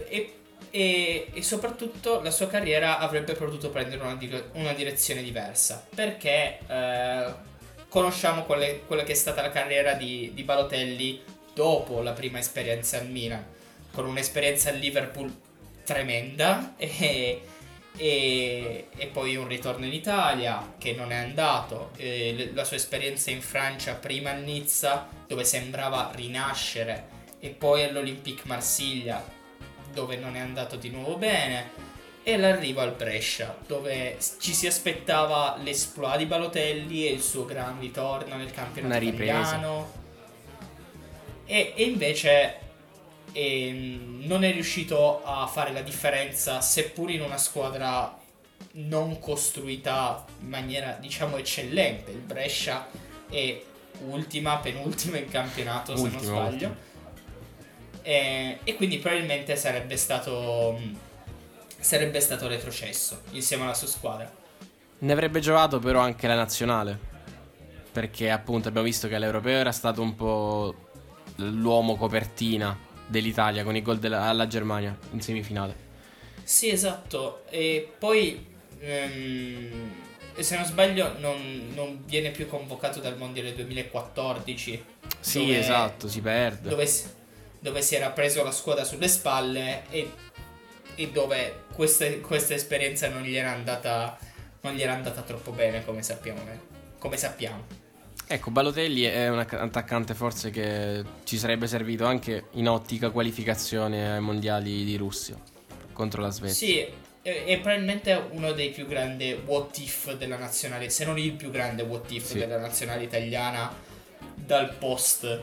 e- 0.09 0.35
e- 0.77 1.29
e 1.33 1.43
soprattutto 1.45 2.21
la 2.21 2.33
sua 2.33 2.49
carriera 2.49 2.99
avrebbe 2.99 3.35
potuto 3.35 3.71
prendere 3.71 4.03
una, 4.03 4.17
di- 4.17 4.43
una 4.55 4.73
direzione 4.73 5.23
diversa. 5.23 5.87
Perché 5.95 6.59
eh, 6.67 7.33
conosciamo 7.89 8.43
quelle- 8.43 8.81
quella 8.85 9.05
che 9.05 9.13
è 9.13 9.15
stata 9.15 9.41
la 9.41 9.51
carriera 9.51 9.93
di, 9.93 10.33
di 10.35 10.43
Balotelli 10.43 11.23
dopo 11.55 12.03
la 12.03 12.11
prima 12.13 12.41
esperienza 12.41 12.99
al 12.99 13.09
Milan. 13.09 13.45
Con 13.93 14.07
un'esperienza 14.07 14.71
al 14.71 14.79
Liverpool 14.79 15.33
tremenda 15.85 16.75
e, 16.77 17.41
e- 17.97 18.89
e 18.97 19.07
poi 19.07 19.37
un 19.37 19.47
ritorno 19.47 19.85
in 19.87 19.93
Italia 19.93 20.75
che 20.79 20.93
non 20.95 21.13
è 21.13 21.17
andato. 21.17 21.91
e 21.97 22.51
la 22.53 22.65
sua 22.65 22.77
esperienza 22.77 23.31
in 23.31 23.41
Francia 23.41 23.95
prima 23.95 24.31
al 24.31 24.43
Nizza 24.43 25.07
dove 25.29 25.45
sembrava 25.45 26.11
rinascere 26.13 27.13
e 27.39 27.51
poi 27.51 27.85
all'Olympique 27.85 28.43
Marsiglia 28.47 29.34
dove 29.95 30.17
non 30.17 30.37
è 30.37 30.41
andato 30.41 30.77
di 30.77 30.91
nuovo 30.91 31.17
bene 31.17 31.93
e 32.23 32.37
l'arrivo 32.39 32.81
al 32.81 32.93
Brescia 32.93 33.57
dove 33.67 34.19
ci 34.41 34.53
si 34.53 34.67
aspettava 34.67 35.57
l'esploit 35.63 36.17
di 36.19 36.27
Balotelli 36.27 37.07
e 37.07 37.13
il 37.13 37.23
suo 37.23 37.45
gran 37.45 37.79
ritorno 37.79 38.37
nel 38.37 38.51
campionato 38.51 39.05
italiano. 39.05 40.03
E, 41.47 41.75
e 41.77 41.85
invece 41.85 42.59
ehm, 43.33 44.23
non 44.25 44.43
è 44.45 44.53
riuscito 44.53 45.23
a 45.23 45.47
fare 45.47 45.73
la 45.73 45.83
differenza 45.83 46.61
seppur 46.63 47.11
in 47.11 47.21
una 47.21 47.37
squadra 47.37 48.19
non 48.77 49.19
costruita 49.19 50.25
in 50.41 50.49
maniera 50.49 50.97
diciamo 50.99 51.37
eccellente. 51.37 52.11
Il 52.11 52.19
Brescia 52.19 52.89
è 53.29 53.61
ultima 54.07 54.57
penultima 54.59 55.19
in 55.19 55.29
campionato 55.29 55.95
se 55.95 56.09
non 56.09 56.21
sbaglio. 56.21 56.49
ultima. 56.49 56.77
E, 58.05 58.59
e 58.65 58.75
quindi 58.77 58.99
probabilmente 58.99 59.57
sarebbe 59.57 59.97
stato 59.97 60.79
sarebbe 61.81 62.21
stato 62.21 62.47
retrocesso 62.47 63.23
insieme 63.33 63.65
alla 63.65 63.75
sua 63.75 63.89
squadra 63.89 64.31
Ne 65.01 65.13
avrebbe 65.13 65.41
giocato 65.41 65.79
però 65.79 66.01
anche 66.01 66.27
la 66.27 66.35
nazionale. 66.35 67.13
Perché 67.93 68.31
appunto 68.31 68.69
abbiamo 68.69 68.87
visto 68.87 69.07
che 69.09 69.19
l'europeo 69.19 69.59
era 69.59 69.73
stato 69.73 70.03
un 70.03 70.15
po' 70.17 70.75
l'uomo 71.37 71.97
copertina 71.97 72.77
dell'Italia 73.07 73.63
con 73.65 73.77
i 73.77 73.83
gol 73.83 73.99
della- 73.99 74.25
alla 74.25 74.47
Germania 74.47 74.97
in 75.13 75.21
semifinale. 75.21 75.77
Sì, 76.43 76.71
esatto. 76.71 77.45
E 77.51 77.93
poi, 77.99 78.45
ehm, 78.81 79.93
se 80.39 80.57
non 80.57 80.65
sbaglio, 80.65 81.19
non, 81.19 81.71
non 81.75 82.03
viene 82.07 82.31
più 82.31 82.49
convocato 82.49 83.01
dal 83.01 83.17
Mondiale 83.17 83.55
2014. 83.55 84.85
Sì, 85.21 85.39
dove- 85.41 85.59
esatto, 85.59 86.09
si 86.09 86.21
perde. 86.21 86.69
Dove, 86.69 86.87
dove 87.65 87.81
si 87.81 87.95
era 87.95 88.11
preso 88.11 88.45
la 88.45 88.51
squadra 88.51 88.85
sulle 88.85 89.09
spalle 89.09 89.85
e, 89.89 90.13
e 90.97 91.11
dove 91.11 91.63
questa, 91.73 92.05
questa 92.21 92.53
esperienza 92.53 93.09
non 93.09 93.23
gli 93.23 93.35
era 93.35 93.53
andata 93.53 94.19
non 94.61 94.75
gli 94.75 94.83
era 94.83 94.93
andata 94.93 95.23
troppo 95.23 95.51
bene, 95.51 95.83
come 95.83 96.03
sappiamo. 96.03 96.41
Come 96.99 97.17
sappiamo. 97.17 97.65
Ecco, 98.27 98.51
Balotelli 98.51 99.03
è 99.03 99.29
un 99.31 99.39
acc- 99.39 99.55
attaccante 99.55 100.15
forse 100.15 100.51
che 100.51 101.03
ci 101.25 101.39
sarebbe 101.39 101.67
servito 101.67 102.05
anche 102.05 102.49
in 102.53 102.69
ottica 102.69 103.09
qualificazione 103.09 104.13
ai 104.13 104.21
mondiali 104.21 104.85
di 104.85 104.97
Russia 104.97 105.37
contro 105.93 106.21
la 106.21 106.31
Svezia. 106.31 106.67
Sì, 106.67 106.87
è, 107.23 107.45
è 107.45 107.61
probabilmente 107.61 108.29
uno 108.31 108.53
dei 108.53 108.71
più 108.71 108.87
grandi 108.87 109.39
what 109.45 109.77
if 109.79 110.15
della 110.17 110.37
nazionale, 110.37 110.91
se 110.91 111.07
non 111.07 111.19
il 111.19 111.33
più 111.33 111.51
grande 111.51 111.83
what 111.83 112.11
if 112.11 112.27
Sì. 112.27 112.39
della 112.39 112.59
nazionale 112.59 113.05
italiana 113.05 113.73
dal 114.35 114.75
post, 114.75 115.43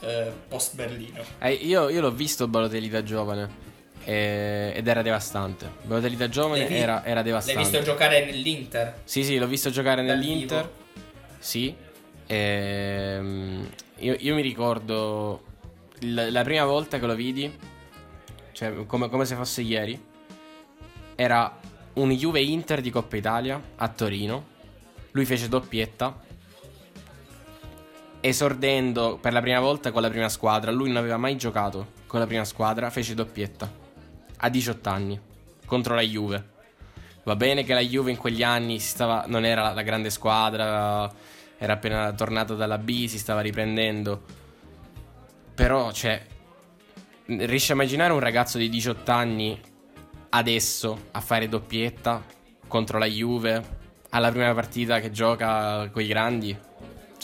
eh, 0.00 0.32
post 0.48 0.74
Berlino. 0.74 1.22
Eh, 1.38 1.52
io, 1.52 1.88
io 1.88 2.00
l'ho 2.00 2.12
visto 2.12 2.46
Balotelli 2.48 2.88
da 2.88 3.02
giovane 3.02 3.48
eh, 4.04 4.72
ed 4.76 4.86
era 4.86 5.02
devastante. 5.02 5.68
Balotelli 5.82 6.16
da 6.16 6.28
giovane 6.28 6.60
L'hai 6.60 6.68
vi- 6.68 6.74
era, 6.76 7.04
era 7.04 7.14
L'hai 7.14 7.22
devastante. 7.24 7.60
visto 7.60 7.82
giocare 7.82 8.24
nell'Inter? 8.24 9.00
Sì, 9.04 9.24
sì, 9.24 9.36
l'ho 9.38 9.46
visto 9.46 9.70
giocare 9.70 10.04
Dal 10.04 10.16
nell'Inter. 10.18 10.60
vivo? 10.62 10.72
Sì. 11.38 11.74
Ehm, 12.28 13.68
io, 13.98 14.16
io 14.18 14.34
mi 14.34 14.42
ricordo 14.42 15.42
il- 16.00 16.28
la 16.30 16.42
prima 16.42 16.64
volta 16.64 16.98
che 16.98 17.06
lo 17.06 17.14
vidi, 17.14 17.52
cioè 18.52 18.86
come, 18.86 19.08
come 19.08 19.24
se 19.24 19.34
fosse 19.34 19.62
ieri, 19.62 20.00
era 21.14 21.58
un 21.94 22.10
Juve 22.10 22.40
Inter 22.42 22.80
di 22.80 22.90
Coppa 22.90 23.16
Italia 23.16 23.60
a 23.76 23.88
Torino. 23.88 24.54
Lui 25.12 25.24
fece 25.24 25.48
doppietta. 25.48 26.24
Esordendo 28.26 29.18
per 29.20 29.32
la 29.32 29.40
prima 29.40 29.60
volta 29.60 29.92
con 29.92 30.02
la 30.02 30.10
prima 30.10 30.28
squadra. 30.28 30.72
Lui 30.72 30.88
non 30.88 30.96
aveva 30.96 31.16
mai 31.16 31.36
giocato 31.36 31.92
con 32.06 32.18
la 32.18 32.26
prima 32.26 32.44
squadra, 32.44 32.90
fece 32.90 33.14
doppietta. 33.14 33.70
A 34.38 34.48
18 34.48 34.88
anni. 34.88 35.20
Contro 35.64 35.94
la 35.94 36.00
Juve. 36.00 36.44
Va 37.22 37.36
bene 37.36 37.62
che 37.62 37.72
la 37.72 37.80
Juve 37.80 38.10
in 38.10 38.16
quegli 38.16 38.42
anni 38.42 38.80
stava, 38.80 39.26
non 39.28 39.44
era 39.44 39.72
la 39.72 39.82
grande 39.82 40.10
squadra, 40.10 41.08
era 41.56 41.72
appena 41.74 42.12
tornato 42.14 42.56
dalla 42.56 42.78
B, 42.78 43.06
si 43.06 43.16
stava 43.16 43.42
riprendendo. 43.42 44.20
Però, 45.54 45.92
cioè, 45.92 46.20
riesci 47.26 47.70
a 47.70 47.74
immaginare 47.74 48.12
un 48.12 48.18
ragazzo 48.18 48.58
di 48.58 48.68
18 48.68 49.10
anni 49.12 49.60
adesso 50.30 51.06
a 51.12 51.20
fare 51.20 51.48
doppietta 51.48 52.24
contro 52.66 52.98
la 52.98 53.06
Juve 53.06 53.74
alla 54.10 54.30
prima 54.30 54.52
partita 54.52 54.98
che 54.98 55.12
gioca 55.12 55.88
con 55.90 56.02
i 56.02 56.06
grandi? 56.08 56.58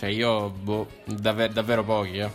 Cioè, 0.03 0.11
io, 0.11 0.49
boh, 0.51 0.89
davvero, 1.05 1.53
davvero 1.53 1.85
pochi, 1.85 2.19
eh. 2.19 2.29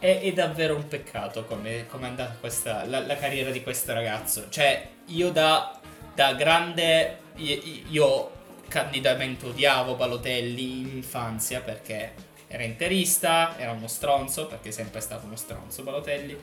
È, 0.00 0.20
è 0.20 0.32
davvero 0.32 0.74
un 0.74 0.88
peccato 0.88 1.44
come 1.44 1.86
come 1.86 2.06
è 2.06 2.08
andata 2.08 2.34
questa, 2.40 2.84
la, 2.86 3.06
la 3.06 3.16
carriera 3.16 3.50
di 3.52 3.62
questo 3.62 3.92
ragazzo. 3.92 4.48
Cioè, 4.48 4.88
io 5.06 5.30
da, 5.30 5.78
da 6.12 6.32
grande. 6.34 7.18
Io, 7.36 7.60
io 7.88 8.30
candidamente 8.66 9.46
odiavo 9.46 9.94
Balotelli 9.94 10.80
in 10.80 10.88
infanzia 10.88 11.60
perché 11.60 12.14
era 12.48 12.64
interista, 12.64 13.56
era 13.58 13.70
uno 13.70 13.86
stronzo, 13.86 14.48
perché 14.48 14.70
è 14.70 14.72
sempre 14.72 15.00
stato 15.00 15.26
uno 15.26 15.36
stronzo 15.36 15.84
Balotelli. 15.84 16.36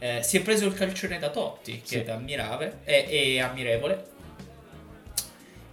Eh, 0.00 0.24
si 0.24 0.36
è 0.38 0.42
preso 0.42 0.66
il 0.66 0.74
calcione 0.74 1.20
da 1.20 1.30
Totti, 1.30 1.80
che 1.80 1.86
Sì. 1.86 1.98
è 1.98 2.04
è, 2.82 3.06
è 3.06 3.38
ammirevole. 3.38 4.04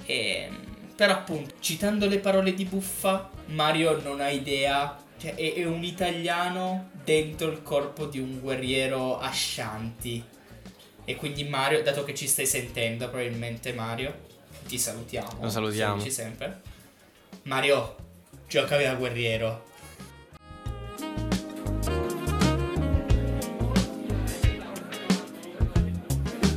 E, 0.06 0.50
però 1.00 1.14
appunto, 1.14 1.56
citando 1.62 2.08
le 2.08 2.20
parole 2.20 2.54
di 2.54 2.66
Buffa, 2.66 3.30
Mario 3.46 4.02
non 4.02 4.20
ha 4.20 4.28
idea, 4.28 5.02
cioè 5.18 5.34
è, 5.34 5.54
è 5.54 5.64
un 5.64 5.82
italiano 5.82 6.90
dentro 7.06 7.50
il 7.50 7.64
corpo 7.64 8.06
di 8.08 8.20
un 8.20 8.42
guerriero 8.42 9.18
Ashanti. 9.18 10.22
E 11.06 11.16
quindi 11.16 11.46
Mario, 11.46 11.82
dato 11.84 12.04
che 12.04 12.14
ci 12.14 12.28
stai 12.28 12.46
sentendo, 12.46 13.08
probabilmente 13.08 13.72
Mario, 13.72 14.14
ti 14.68 14.78
salutiamo. 14.78 15.38
Lo 15.40 15.50
salutiamo. 15.50 15.92
saluti 15.94 16.12
sempre. 16.12 16.62
Mario, 17.44 17.96
giocavi 18.50 18.84
da 18.84 18.96
guerriero. 18.96 19.68